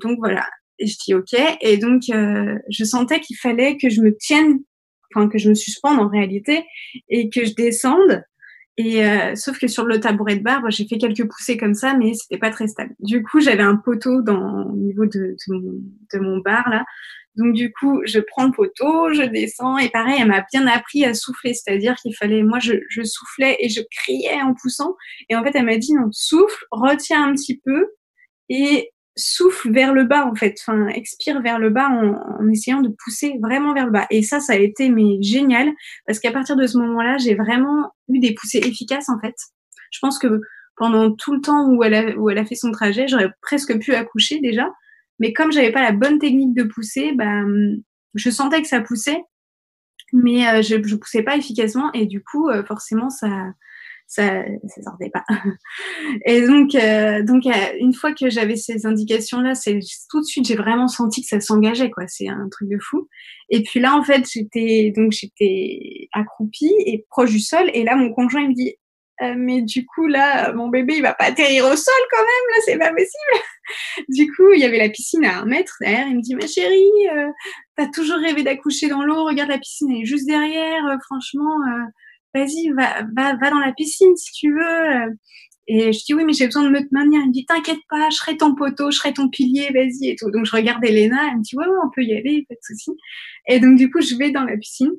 [0.00, 0.46] donc voilà.
[0.78, 1.34] Et je dis ok.
[1.60, 4.60] Et donc, euh, je sentais qu'il fallait que je me tienne,
[5.14, 6.64] enfin que je me suspende en réalité,
[7.08, 8.22] et que je descende.
[8.78, 11.94] Et euh, sauf que sur le tabouret de bar, j'ai fait quelques poussées comme ça,
[11.94, 12.94] mais c'était pas très stable.
[13.00, 16.84] Du coup, j'avais un poteau dans au niveau de, de, mon, bar là.
[17.34, 21.04] Donc du coup, je prends le poteau, je descends et pareil, elle m'a bien appris
[21.04, 24.94] à souffler, c'est-à-dire qu'il fallait, moi, je, je soufflais et je criais en poussant.
[25.28, 27.88] Et en fait, elle m'a dit non, souffle, retiens un petit peu
[28.48, 32.88] et souffle vers le bas en fait, enfin expire vers le bas en, essayant de
[32.88, 34.06] pousser vraiment vers le bas.
[34.10, 35.68] Et ça, ça a été mais génial
[36.06, 39.34] parce qu'à partir de ce moment-là, j'ai vraiment eu des poussées efficaces en fait.
[39.90, 40.40] Je pense que
[40.76, 43.78] pendant tout le temps où elle a, où elle a fait son trajet, j'aurais presque
[43.78, 44.72] pu accoucher déjà,
[45.18, 47.42] mais comme j'avais pas la bonne technique de pousser, bah,
[48.14, 49.20] je sentais que ça poussait,
[50.12, 53.28] mais euh, je, je poussais pas efficacement et du coup, euh, forcément, ça
[54.08, 55.24] ça ça sortait pas.
[56.24, 59.78] Et donc euh, donc euh, une fois que j'avais ces indications là, c'est
[60.10, 63.06] tout de suite j'ai vraiment senti que ça s'engageait quoi, c'est un truc de fou.
[63.50, 67.70] Et puis là en fait, j'étais donc j'étais accroupie et proche du sol.
[67.74, 68.74] Et là mon conjoint il me dit
[69.20, 72.56] euh, mais du coup là mon bébé il va pas atterrir au sol quand même.
[72.56, 73.44] Là c'est pas possible.
[74.08, 76.06] Du coup il y avait la piscine à un mètre derrière.
[76.08, 77.28] Il me dit ma chérie euh,
[77.76, 79.26] t'as toujours rêvé d'accoucher dans l'eau.
[79.26, 80.82] Regarde la piscine elle est juste derrière.
[81.04, 81.58] Franchement
[82.38, 85.16] vas-y, va, va, dans la piscine si tu veux.
[85.66, 87.20] Et je dis oui, mais j'ai besoin de me maintenir.
[87.20, 90.16] Elle me dit t'inquiète pas, je serai ton poteau, je serai ton pilier, vas-y et
[90.16, 90.30] tout.
[90.30, 92.60] Donc je regarde Elena, elle me dit ouais, ouais, on peut y aller, pas de
[92.62, 92.90] souci.
[93.48, 94.92] Et donc du coup, je vais dans la piscine.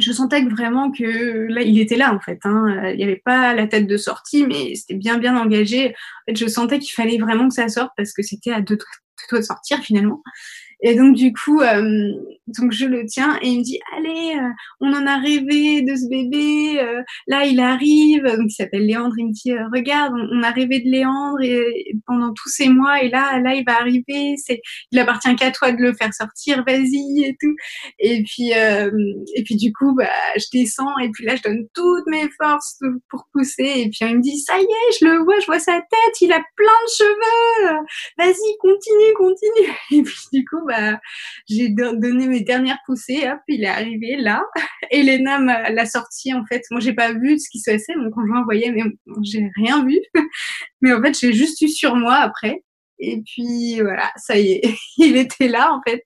[0.00, 2.38] Je sentais vraiment que là, il était là en fait.
[2.44, 2.90] Hein.
[2.90, 5.90] Il n'y avait pas la tête de sortie, mais c'était bien bien engagé.
[5.90, 8.76] En fait, je sentais qu'il fallait vraiment que ça sorte parce que c'était à deux
[8.76, 10.22] doigts de sortir finalement.
[10.82, 12.12] Et donc du coup, euh,
[12.46, 14.50] donc je le tiens et il me dit allez, euh,
[14.80, 19.14] on en a rêvé de ce bébé, euh, là il arrive, donc il s'appelle Léandre,
[19.18, 23.08] il me dit regarde, on, a rêvé de Léandre et, pendant tous ces mois et
[23.08, 24.60] là là il va arriver, c'est
[24.90, 27.54] il appartient qu'à toi de le faire sortir, vas-y et tout.
[27.98, 32.06] Et puis et puis du coup bah je descends et puis là je donne toutes
[32.08, 35.38] mes forces pour pousser et puis il me dit ça y est, je le vois,
[35.40, 37.76] je vois sa tête, il a plein de cheveux,
[38.18, 39.72] vas-y continue continue.
[39.92, 40.98] Et puis du coup bah,
[41.48, 44.42] j'ai donné mes dernières poussées, hop, il est arrivé là.
[44.90, 46.62] Elena l'a sorti, en fait.
[46.70, 48.82] Moi, j'ai pas vu ce qui se passait, mon conjoint voyait, mais
[49.22, 49.98] j'ai rien vu.
[50.80, 52.63] mais en fait, j'ai juste eu sur moi après.
[53.00, 54.62] Et puis voilà, ça y est,
[54.98, 56.02] il était là en fait.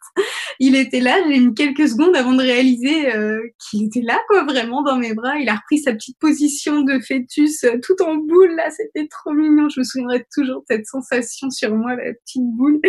[0.58, 4.44] Il était là, j'ai mis quelques secondes avant de réaliser euh, qu'il était là quoi,
[4.44, 5.38] vraiment dans mes bras.
[5.38, 9.32] Il a repris sa petite position de fœtus euh, tout en boule là, c'était trop
[9.32, 9.68] mignon.
[9.68, 12.80] Je me souviendrai toujours de cette sensation sur moi, la petite boule.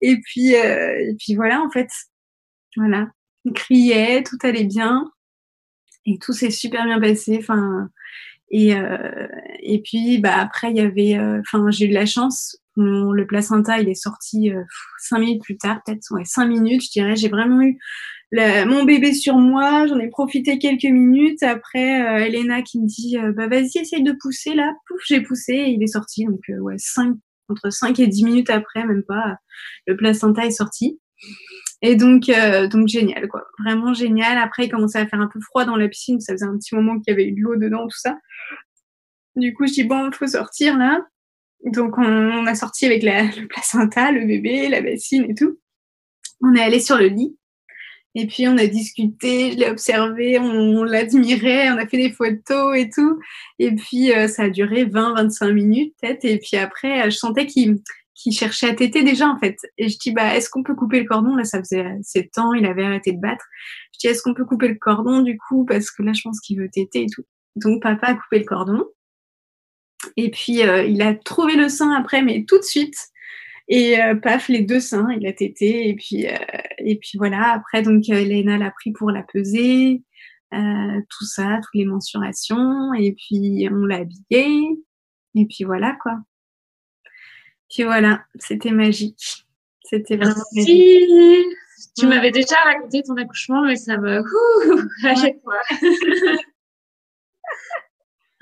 [0.00, 1.88] Et puis euh, et puis voilà en fait,
[2.76, 3.08] voilà,
[3.44, 5.10] il criait, tout allait bien
[6.06, 7.36] et tout s'est super bien passé.
[7.38, 7.90] Enfin
[8.50, 8.72] et
[9.60, 13.78] et puis bah après il y avait, enfin j'ai eu de la chance le placenta,
[13.78, 14.62] il est sorti euh,
[14.98, 17.16] cinq minutes plus tard, peut-être ouais, cinq minutes, je dirais.
[17.16, 17.78] J'ai vraiment eu
[18.32, 19.86] mon bébé sur moi.
[19.86, 21.42] J'en ai profité quelques minutes.
[21.42, 24.72] Après, euh, Elena qui me dit, euh, bah vas-y, essaye de pousser là.
[24.86, 26.24] Pouf, j'ai poussé et il est sorti.
[26.24, 27.16] Donc ouais, cinq,
[27.48, 29.36] entre 5 et 10 minutes après, même pas,
[29.86, 30.98] le placenta est sorti.
[31.82, 32.30] Et donc,
[32.70, 33.44] donc génial, quoi.
[33.58, 34.38] Vraiment génial.
[34.38, 36.20] Après, il commençait à faire un peu froid dans la piscine.
[36.20, 38.18] Ça faisait un petit moment qu'il y avait eu de l'eau dedans, tout ça.
[39.34, 41.00] Du coup, je dis, bon, faut sortir là.
[41.64, 45.58] Donc on, a sorti avec la, le placenta, le bébé, la bassine et tout.
[46.40, 47.36] On est allé sur le lit.
[48.14, 52.76] Et puis on a discuté, je l'ai observé, on, l'admirait, on a fait des photos
[52.76, 53.18] et tout.
[53.58, 56.24] Et puis euh, ça a duré 20-25 minutes peut-être.
[56.24, 57.80] Et puis après, je sentais qu'il
[58.32, 59.56] cherchait à téter déjà en fait.
[59.78, 61.36] Et je dis bah est-ce qu'on peut couper le cordon?
[61.36, 63.46] Là ça faisait 7 ans, il avait arrêté de battre.
[63.94, 65.64] Je dis est-ce qu'on peut couper le cordon du coup?
[65.64, 67.24] Parce que là je pense qu'il veut téter et tout.
[67.56, 68.84] Donc papa a coupé le cordon.
[70.16, 72.96] Et puis, euh, il a trouvé le sein après, mais tout de suite.
[73.68, 75.88] Et euh, paf, les deux seins, il a tété.
[75.88, 76.36] Et puis, euh,
[76.78, 77.52] et puis voilà.
[77.52, 80.02] Après, donc, Elena l'a pris pour la peser,
[80.50, 82.92] tout ça, toutes les mensurations.
[82.94, 84.68] Et puis, on l'a habillé.
[85.34, 86.18] Et puis voilà, quoi.
[87.70, 89.46] Puis voilà, c'était magique.
[89.84, 91.08] C'était vraiment magique.
[91.98, 94.22] Tu m'avais déjà raconté ton accouchement, mais ça me...
[95.06, 95.60] à chaque fois.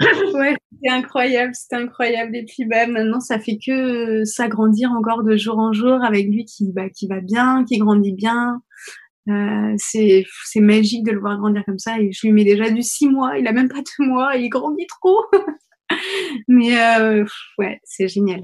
[0.34, 2.34] ouais, c'était incroyable, c'était incroyable.
[2.34, 6.44] Et puis bah, maintenant, ça fait que s'agrandir encore de jour en jour avec lui
[6.44, 8.62] qui, bah, qui va bien, qui grandit bien.
[9.28, 10.24] Euh, c'est
[10.56, 12.00] magique de le voir grandir comme ça.
[12.00, 14.48] Et je lui mets déjà du six mois, il a même pas deux mois, il
[14.48, 15.20] grandit trop.
[16.48, 17.24] Mais euh,
[17.58, 18.42] ouais, c'est génial.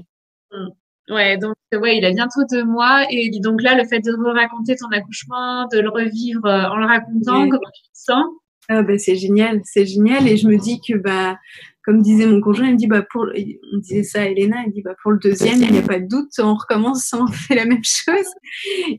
[0.51, 0.67] Mmh.
[1.09, 4.75] Ouais, donc ouais, il a bientôt deux mois et donc là, le fait de raconter
[4.75, 8.25] ton accouchement, de le revivre euh, en le racontant, comment tu te sens
[8.69, 10.27] ah bah, c'est génial, c'est génial.
[10.27, 11.37] Et je me dis que, bah,
[11.83, 14.73] comme disait mon conjoint, il me dit, bah, pour, on disait ça à Elena, il
[14.73, 17.55] dit, bah, pour le deuxième, il n'y a pas de doute, on recommence, on fait
[17.55, 18.27] la même chose.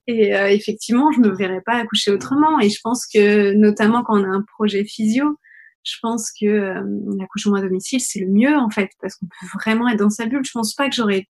[0.07, 2.61] Et euh, effectivement, je me verrais pas accoucher autrement.
[2.61, 5.39] Et je pense que, notamment quand on a un projet physio,
[5.85, 6.83] je pense que euh,
[7.19, 10.27] l'accouchement à domicile, c'est le mieux en fait, parce qu'on peut vraiment être dans sa
[10.27, 10.45] bulle.
[10.45, 11.27] Je pense pas que j'aurais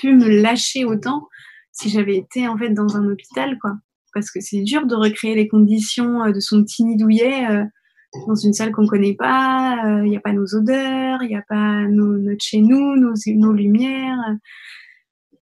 [0.00, 1.26] pu me lâcher autant
[1.72, 3.74] si j'avais été en fait dans un hôpital, quoi.
[4.12, 7.64] Parce que c'est dur de recréer les conditions euh, de son petit nid douillet euh,
[8.26, 10.00] dans une salle qu'on connaît pas.
[10.04, 13.14] Il n'y a pas nos odeurs, il n'y a pas nos, notre chez nous, nos,
[13.26, 14.18] nos lumières.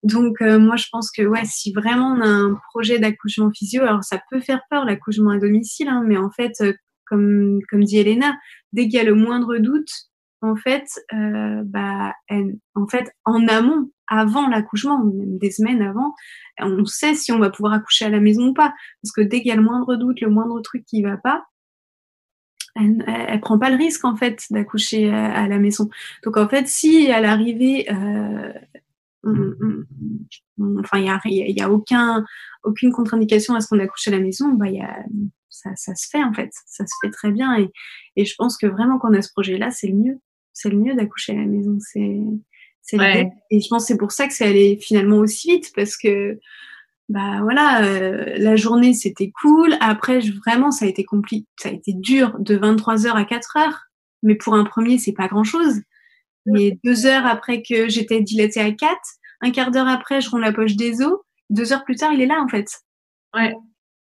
[0.04, 4.04] Donc moi je pense que ouais si vraiment on a un projet d'accouchement physio alors
[4.04, 6.52] ça peut faire peur l'accouchement à domicile hein, mais en fait
[7.08, 8.36] comme, comme dit Elena,
[8.72, 9.90] dès qu'il y a le moindre doute,
[10.40, 12.14] en fait, euh, bah,
[12.74, 16.14] en fait, en amont, avant l'accouchement, même des semaines avant,
[16.60, 18.72] on sait si on va pouvoir accoucher à la maison ou pas.
[19.02, 21.44] Parce que dès qu'il y a le moindre doute, le moindre truc qui va pas,
[22.76, 25.88] elle, elle, prend pas le risque en fait d'accoucher à, la maison.
[26.24, 28.52] Donc en fait, si à l'arrivée, euh,
[30.80, 32.24] enfin il y a, y a aucun,
[32.64, 35.04] aucune contre-indication à ce qu'on accouche à la maison, bah y a
[35.50, 37.68] ça, ça, se fait en fait, ça se fait très bien et,
[38.14, 40.20] et je pense que vraiment quand on a ce projet-là, c'est le mieux,
[40.52, 42.20] c'est le mieux d'accoucher à la maison, c'est
[42.82, 42.96] c'est
[43.50, 46.38] et je pense c'est pour ça que c'est allé finalement aussi vite parce que
[47.08, 51.70] bah voilà, euh, la journée c'était cool, après je, vraiment ça a été compliqué, ça
[51.70, 53.84] a été dur de 23 heures à 4 heures,
[54.22, 55.80] mais pour un premier c'est pas grand-chose.
[56.46, 58.96] Mais deux heures après que j'étais dilatée à 4,
[59.42, 61.18] un quart d'heure après je rends la poche des os,
[61.50, 62.68] deux heures plus tard il est là en fait.
[63.34, 63.54] Ouais.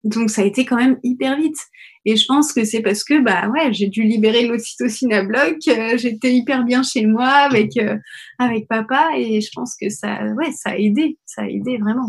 [0.05, 1.59] Donc ça a été quand même hyper vite.
[2.05, 5.57] Et je pense que c'est parce que bah ouais, j'ai dû libérer l'ocytocine à bloc.
[5.69, 7.97] Euh, j'étais hyper bien chez moi avec euh,
[8.39, 12.09] avec papa et je pense que ça ouais ça a aidé, ça a aidé vraiment.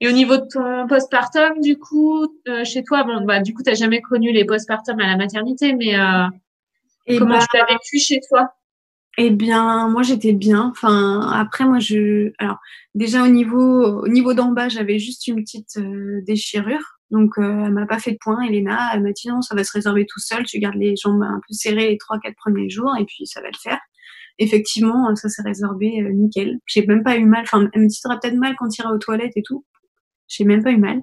[0.00, 3.62] Et au niveau de ton postpartum, du coup, euh, chez toi, bon bah du coup
[3.62, 5.94] t'as jamais connu les postpartum à la maternité, mais
[7.18, 8.52] comment bah, tu l'as vécu chez toi?
[9.20, 10.70] eh bien, moi j'étais bien.
[10.70, 12.58] Enfin, après moi je, alors
[12.94, 17.00] déjà au niveau au niveau d'en bas, j'avais juste une petite euh, déchirure.
[17.10, 18.90] Donc euh, elle m'a pas fait de point, Elena.
[18.94, 20.44] Elle m'a dit non, ça va se résorber tout seul.
[20.44, 23.40] Tu gardes les jambes un peu serrées les trois quatre premiers jours et puis ça
[23.40, 23.80] va le faire.
[24.38, 26.58] Effectivement, ça s'est résorbé euh, nickel.
[26.66, 27.42] J'ai même pas eu mal.
[27.42, 29.64] Enfin, elle me dit peut-être mal quand tu iras aux toilettes et tout.
[30.28, 31.02] J'ai même pas eu mal.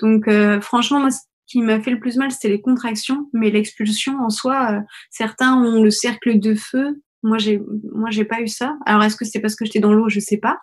[0.00, 3.50] Donc euh, franchement, moi ce qui m'a fait le plus mal, c'était les contractions, mais
[3.50, 7.60] l'expulsion en soi, certains ont le cercle de feu, moi, j'ai,
[7.92, 8.76] moi, j'ai pas eu ça.
[8.86, 10.08] Alors, est-ce que c'est parce que j'étais dans l'eau?
[10.08, 10.58] Je sais pas.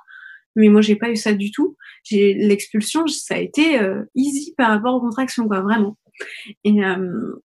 [0.55, 1.77] Mais moi, j'ai pas eu ça du tout.
[2.03, 5.97] J'ai l'expulsion, ça a été euh, easy par rapport aux contractions, quoi, vraiment.
[6.63, 7.43] Et, euh,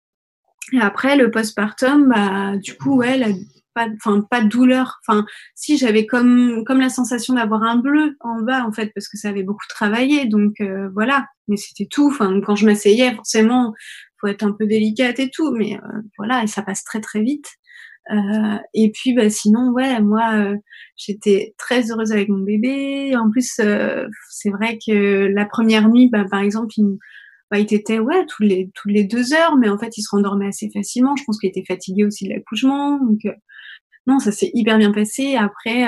[0.72, 3.28] et après, le postpartum, bah, du coup, ouais, la,
[3.74, 5.00] pas, enfin, pas de douleur.
[5.06, 9.08] Enfin, si j'avais comme, comme la sensation d'avoir un bleu en bas, en fait, parce
[9.08, 10.26] que ça avait beaucoup travaillé.
[10.26, 11.26] Donc euh, voilà.
[11.48, 12.08] Mais c'était tout.
[12.08, 13.74] Enfin, quand je m'asseyais, forcément,
[14.20, 15.52] faut être un peu délicate et tout.
[15.52, 15.78] Mais
[16.18, 17.46] voilà, et ça passe très très vite.
[18.10, 20.56] Euh, et puis, bah, sinon, ouais, moi, euh,
[20.96, 23.16] j'étais très heureuse avec mon bébé.
[23.16, 26.98] En plus, euh, c'est vrai que la première nuit, bah, par exemple, il,
[27.50, 30.10] bah, il était ouais tous les tous les deux heures, mais en fait, il se
[30.10, 31.16] rendormait assez facilement.
[31.16, 32.98] Je pense qu'il était fatigué aussi de l'accouchement,
[34.06, 35.36] non, ça s'est hyper bien passé.
[35.36, 35.86] Après,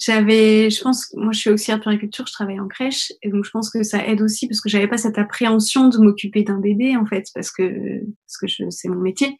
[0.00, 3.44] j'avais, je pense, moi je suis auxiliaire de puriculture, je travaille en crèche, et donc
[3.44, 6.58] je pense que ça aide aussi parce que j'avais pas cette appréhension de m'occuper d'un
[6.58, 9.36] bébé en fait, parce que parce que c'est mon métier.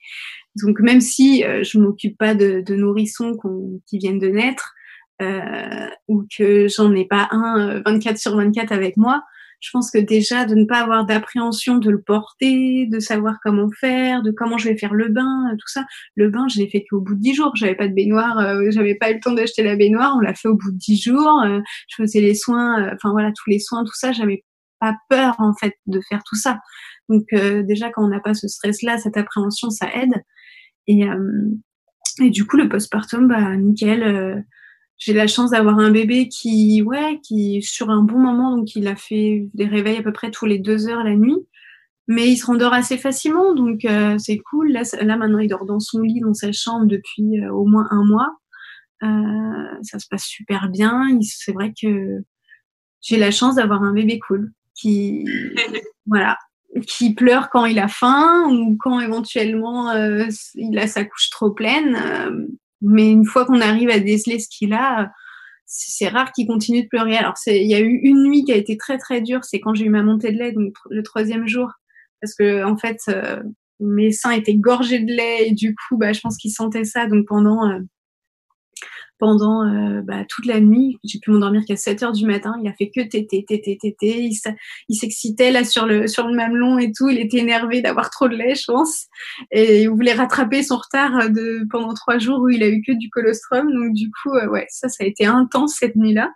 [0.63, 3.39] Donc même si euh, je m'occupe pas de, nourrissons
[3.87, 4.75] qui viennent de naître
[5.23, 9.23] euh, ou que j'en ai pas un 24 euh, sur 24 avec moi,
[9.61, 13.69] je pense que déjà de ne pas avoir d'appréhension de le porter, de savoir comment
[13.79, 15.85] faire, de comment je vais faire le bain, tout ça.
[16.17, 17.53] Le bain, je l'ai fait qu'au bout de dix jours.
[17.57, 20.15] J'avais pas de baignoire, euh, j'avais pas eu le temps d'acheter la baignoire.
[20.17, 21.43] On l'a fait au bout de dix jours.
[21.45, 24.13] Euh, je faisais les soins, euh, enfin voilà, tous les soins, tout ça.
[24.13, 24.45] J'avais
[24.81, 26.59] pas peur en fait de faire tout ça.
[27.11, 27.25] Donc
[27.67, 30.15] déjà quand on n'a pas ce stress-là, cette appréhension, ça aide.
[30.87, 31.03] Et,
[32.23, 34.45] et du coup le postpartum, bah nickel
[35.01, 38.87] j'ai la chance d'avoir un bébé qui, ouais, qui sur un bon moment, donc il
[38.87, 41.39] a fait des réveils à peu près tous les deux heures la nuit,
[42.07, 44.73] mais il se rendort assez facilement, donc euh, c'est cool.
[44.73, 47.89] Là, là, maintenant, il dort dans son lit, dans sa chambre depuis euh, au moins
[47.91, 48.37] un mois.
[49.03, 51.19] Euh, ça se passe super bien.
[51.23, 52.19] C'est vrai que
[53.01, 55.25] j'ai la chance d'avoir un bébé cool qui,
[56.07, 56.37] voilà,
[56.87, 59.93] qui pleure quand il a faim ou quand éventuellement
[60.57, 62.51] il a sa couche trop pleine
[62.83, 65.11] mais une fois qu'on arrive à déceler ce qu'il a,
[65.67, 67.17] c'est rare qu'il continue de pleurer.
[67.17, 69.75] Alors, il y a eu une nuit qui a été très très dure, c'est quand
[69.75, 71.71] j'ai eu ma montée de lait, donc le troisième jour,
[72.21, 73.41] parce que en fait, euh,
[73.79, 77.07] mes seins étaient gorgés de lait et du coup, bah, je pense qu'il sentait ça.
[77.07, 77.79] Donc pendant euh,
[79.21, 80.99] pendant euh, bah, toute la nuit.
[81.05, 82.55] J'ai pu m'endormir qu'à 7 heures du matin.
[82.61, 84.31] Il a fait que tété, tété, tété.
[84.89, 87.09] Il s'excitait là sur le sur le mamelon et tout.
[87.09, 89.07] Il était énervé d'avoir trop de lait, je pense.
[89.53, 92.93] Et il voulait rattraper son retard de pendant trois jours où il a eu que
[92.93, 93.73] du colostrum.
[93.73, 96.33] Donc du coup, euh, ouais, ça, ça a été intense cette nuit-là.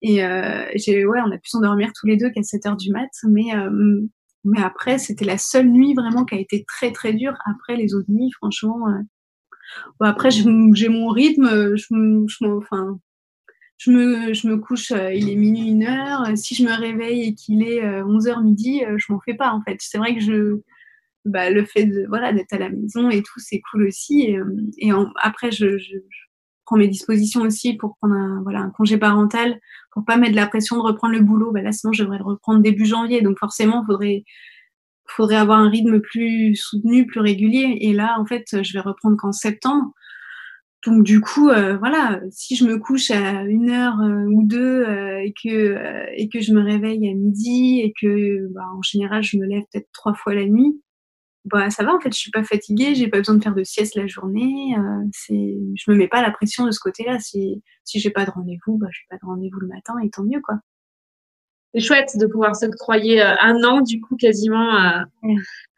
[0.00, 3.10] Et euh, ouais, on a pu s'endormir tous les deux qu'à 7 heures du mat.
[3.28, 3.52] Mais
[4.44, 7.34] Mais après, c'était la seule nuit vraiment qui a été très très dure.
[7.44, 9.02] Après, les autres nuits, franchement, euh...
[10.00, 11.76] après j'ai mon rythme.
[11.76, 12.98] Je, enfin,
[13.84, 16.24] je me, je me couche, euh, il est minuit, une heure.
[16.36, 19.52] Si je me réveille et qu'il est 11 euh, midi, euh, je m'en fais pas
[19.52, 19.76] en fait.
[19.80, 20.60] C'est vrai que je,
[21.24, 24.36] bah, le fait de voilà d'être à la maison et tout, c'est cool aussi.
[24.78, 25.66] Et, après, je,
[26.64, 29.58] prends mes dispositions aussi pour prendre un, voilà, un congé parental,
[29.90, 31.50] pour pas mettre la pression de reprendre le boulot.
[31.50, 33.20] Bah là, sinon, je devrais le reprendre début janvier.
[33.20, 34.22] Donc forcément, faudrait
[35.06, 37.78] faudrait avoir un rythme plus soutenu, plus régulier.
[37.80, 39.92] Et là, en fait, je vais reprendre qu'en septembre.
[40.86, 44.84] Donc du coup, euh, voilà, si je me couche à une heure euh, ou deux
[44.84, 45.78] euh, et que
[46.16, 49.62] et que je me réveille à midi et que bah, en général je me lève
[49.72, 50.82] peut-être trois fois la nuit,
[51.44, 53.64] bah ça va en fait, je suis pas fatiguée, j'ai pas besoin de faire de
[53.64, 54.74] sieste la journée,
[55.12, 57.18] c'est je me mets pas la pression de ce côté-là.
[57.20, 60.24] Si si j'ai pas de rendez-vous, bah j'ai pas de rendez-vous le matin et tant
[60.24, 60.56] mieux quoi.
[61.74, 65.00] C'est chouette de pouvoir s'octroyer euh, un an du coup quasiment euh,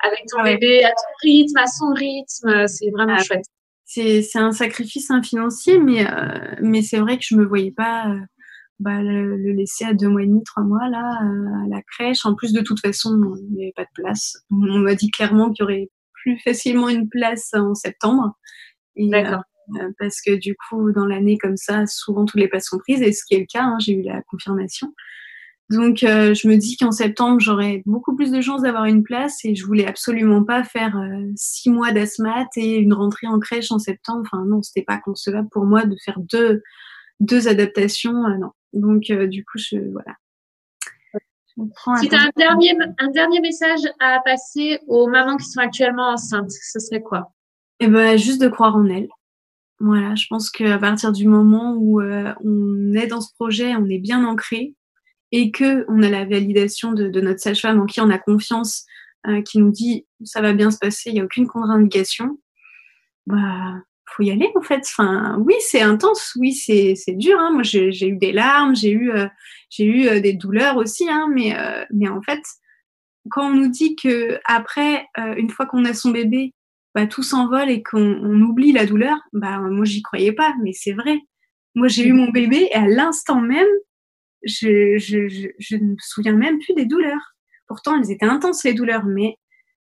[0.01, 3.45] avec ton bébé à ton rythme, à son rythme, c'est vraiment ah, chouette.
[3.85, 6.07] C'est c'est un sacrifice financier, mais
[6.61, 8.07] mais c'est vrai que je me voyais pas
[8.81, 12.27] bah, le, laisser à deux mois et demi, trois mois là euh, à la crèche.
[12.27, 14.37] En plus, de toute façon, il n'y avait pas de place.
[14.51, 18.37] On m'a dit clairement qu'il y aurait plus facilement une place en septembre.
[18.97, 19.43] D'accord.
[19.77, 23.01] Euh, parce que du coup, dans l'année comme ça, souvent toutes les places sont prises,
[23.01, 24.93] et ce qui est le cas, hein, j'ai eu la confirmation.
[25.71, 29.45] Donc, euh, je me dis qu'en septembre, j'aurais beaucoup plus de chances d'avoir une place
[29.45, 30.97] et je voulais absolument pas faire
[31.37, 34.23] six mois d'asmat et une rentrée en crèche en septembre.
[34.27, 36.63] Enfin, non, c'était pas concevable pour moi de faire deux,
[37.21, 38.13] deux adaptations.
[38.39, 40.17] non, donc, euh, du coup, je, voilà.
[42.01, 46.11] si tu as un dernier, un dernier message à passer aux mamans qui sont actuellement
[46.11, 47.33] enceintes, ce serait quoi?
[47.81, 49.09] Eh ben, juste de croire en elles.
[49.81, 53.87] Voilà, je pense qu'à partir du moment où euh, on est dans ce projet, on
[53.87, 54.75] est bien ancré
[55.35, 58.87] et que on a la validation de, notre sage-femme en qui on a confiance,
[59.27, 62.39] euh, qui nous dit ça va bien se passer, il n'y a aucune contre-indication,
[63.27, 63.75] bah
[64.07, 64.89] faut y aller en fait.
[65.39, 67.37] Oui, c'est intense, oui, c'est dur.
[67.41, 67.51] Hein.
[67.53, 69.27] Moi, j'ai eu des larmes, j'ai eu euh,
[69.81, 71.53] euh, des douleurs aussi, hein, mais
[71.91, 72.43] mais en fait,
[73.29, 75.05] quand on nous dit que après,
[75.37, 76.53] une fois qu'on a son bébé,
[76.95, 80.93] bah, tout s'envole et qu'on oublie la douleur, bah moi j'y croyais pas, mais c'est
[80.93, 81.19] vrai.
[81.75, 83.67] Moi, j'ai eu mon bébé et à l'instant même,
[84.45, 87.35] je, je, je, ne me souviens même plus des douleurs.
[87.67, 89.37] Pourtant, elles étaient intenses les douleurs, mais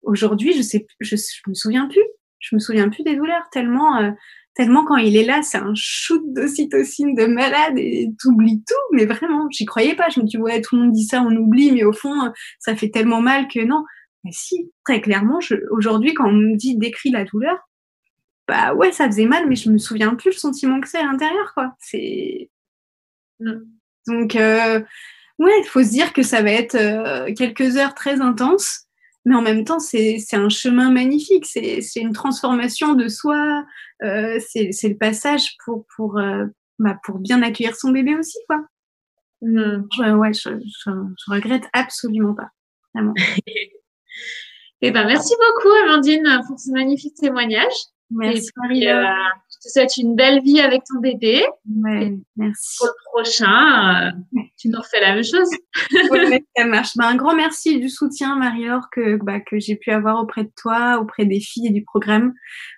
[0.03, 2.05] aujourd'hui, je sais, je, je me souviens plus
[2.41, 4.11] je me souviens plus des douleurs tellement euh,
[4.55, 8.75] tellement quand il est là, c'est un shoot d'ocytocine de malade et t'oublies tout.
[8.93, 10.09] Mais vraiment, j'y croyais pas.
[10.09, 12.13] Je me dis ouais, tout le monde dit ça, on oublie, mais au fond,
[12.59, 13.85] ça fait tellement mal que non.
[14.25, 15.39] Mais si, très clairement,
[15.71, 17.57] aujourd'hui, quand on me dit décrit la douleur,
[18.49, 21.05] bah ouais, ça faisait mal, mais je me souviens plus le sentiment que c'est à
[21.05, 21.75] l'intérieur, quoi.
[21.79, 22.51] C'est
[23.39, 23.61] mm.
[24.09, 24.81] Donc euh,
[25.39, 28.85] ouais, il faut se dire que ça va être euh, quelques heures très intenses
[29.25, 31.45] mais en même temps, c'est un chemin magnifique.
[31.45, 33.63] C'est une transformation de soi.
[34.03, 36.19] Euh, c'est le passage pour, pour,
[36.79, 38.65] bah, pour bien accueillir son bébé aussi, quoi.
[39.43, 39.85] Mmh.
[39.97, 42.49] Je, ouais, je, je, je, regrette absolument pas.
[42.95, 43.13] Vraiment.
[44.81, 47.75] eh ben, merci beaucoup, Amandine, pour ce magnifique témoignage.
[48.11, 48.51] Merci,
[49.59, 51.45] te souhaite une belle vie avec ton bébé.
[51.83, 52.79] Ouais, merci.
[52.79, 55.49] Pour le prochain, euh, tu nous refais la même chose.
[56.57, 56.97] ça marche.
[56.97, 60.53] Bah, un grand merci du soutien, Marie-Laure, que, bah, que j'ai pu avoir auprès de
[60.57, 62.35] toi, auprès des filles et du programme.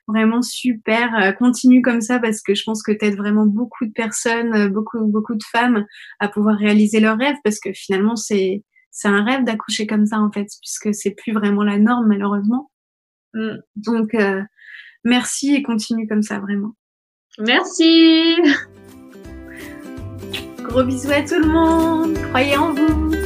[0.09, 1.15] Vraiment super.
[1.17, 4.55] Euh, continue comme ça parce que je pense que tu aides vraiment beaucoup de personnes,
[4.55, 5.87] euh, beaucoup, beaucoup de femmes
[6.19, 10.19] à pouvoir réaliser leurs rêves parce que finalement, c'est, c'est un rêve d'accoucher comme ça,
[10.19, 12.71] en fait, puisque c'est plus vraiment la norme, malheureusement.
[13.35, 13.57] Mm.
[13.77, 14.43] Donc, euh,
[15.05, 16.73] Merci et continue comme ça, vraiment.
[17.39, 18.37] Merci.
[20.63, 22.19] Gros bisous à tout le monde.
[22.31, 23.20] Croyez en vous.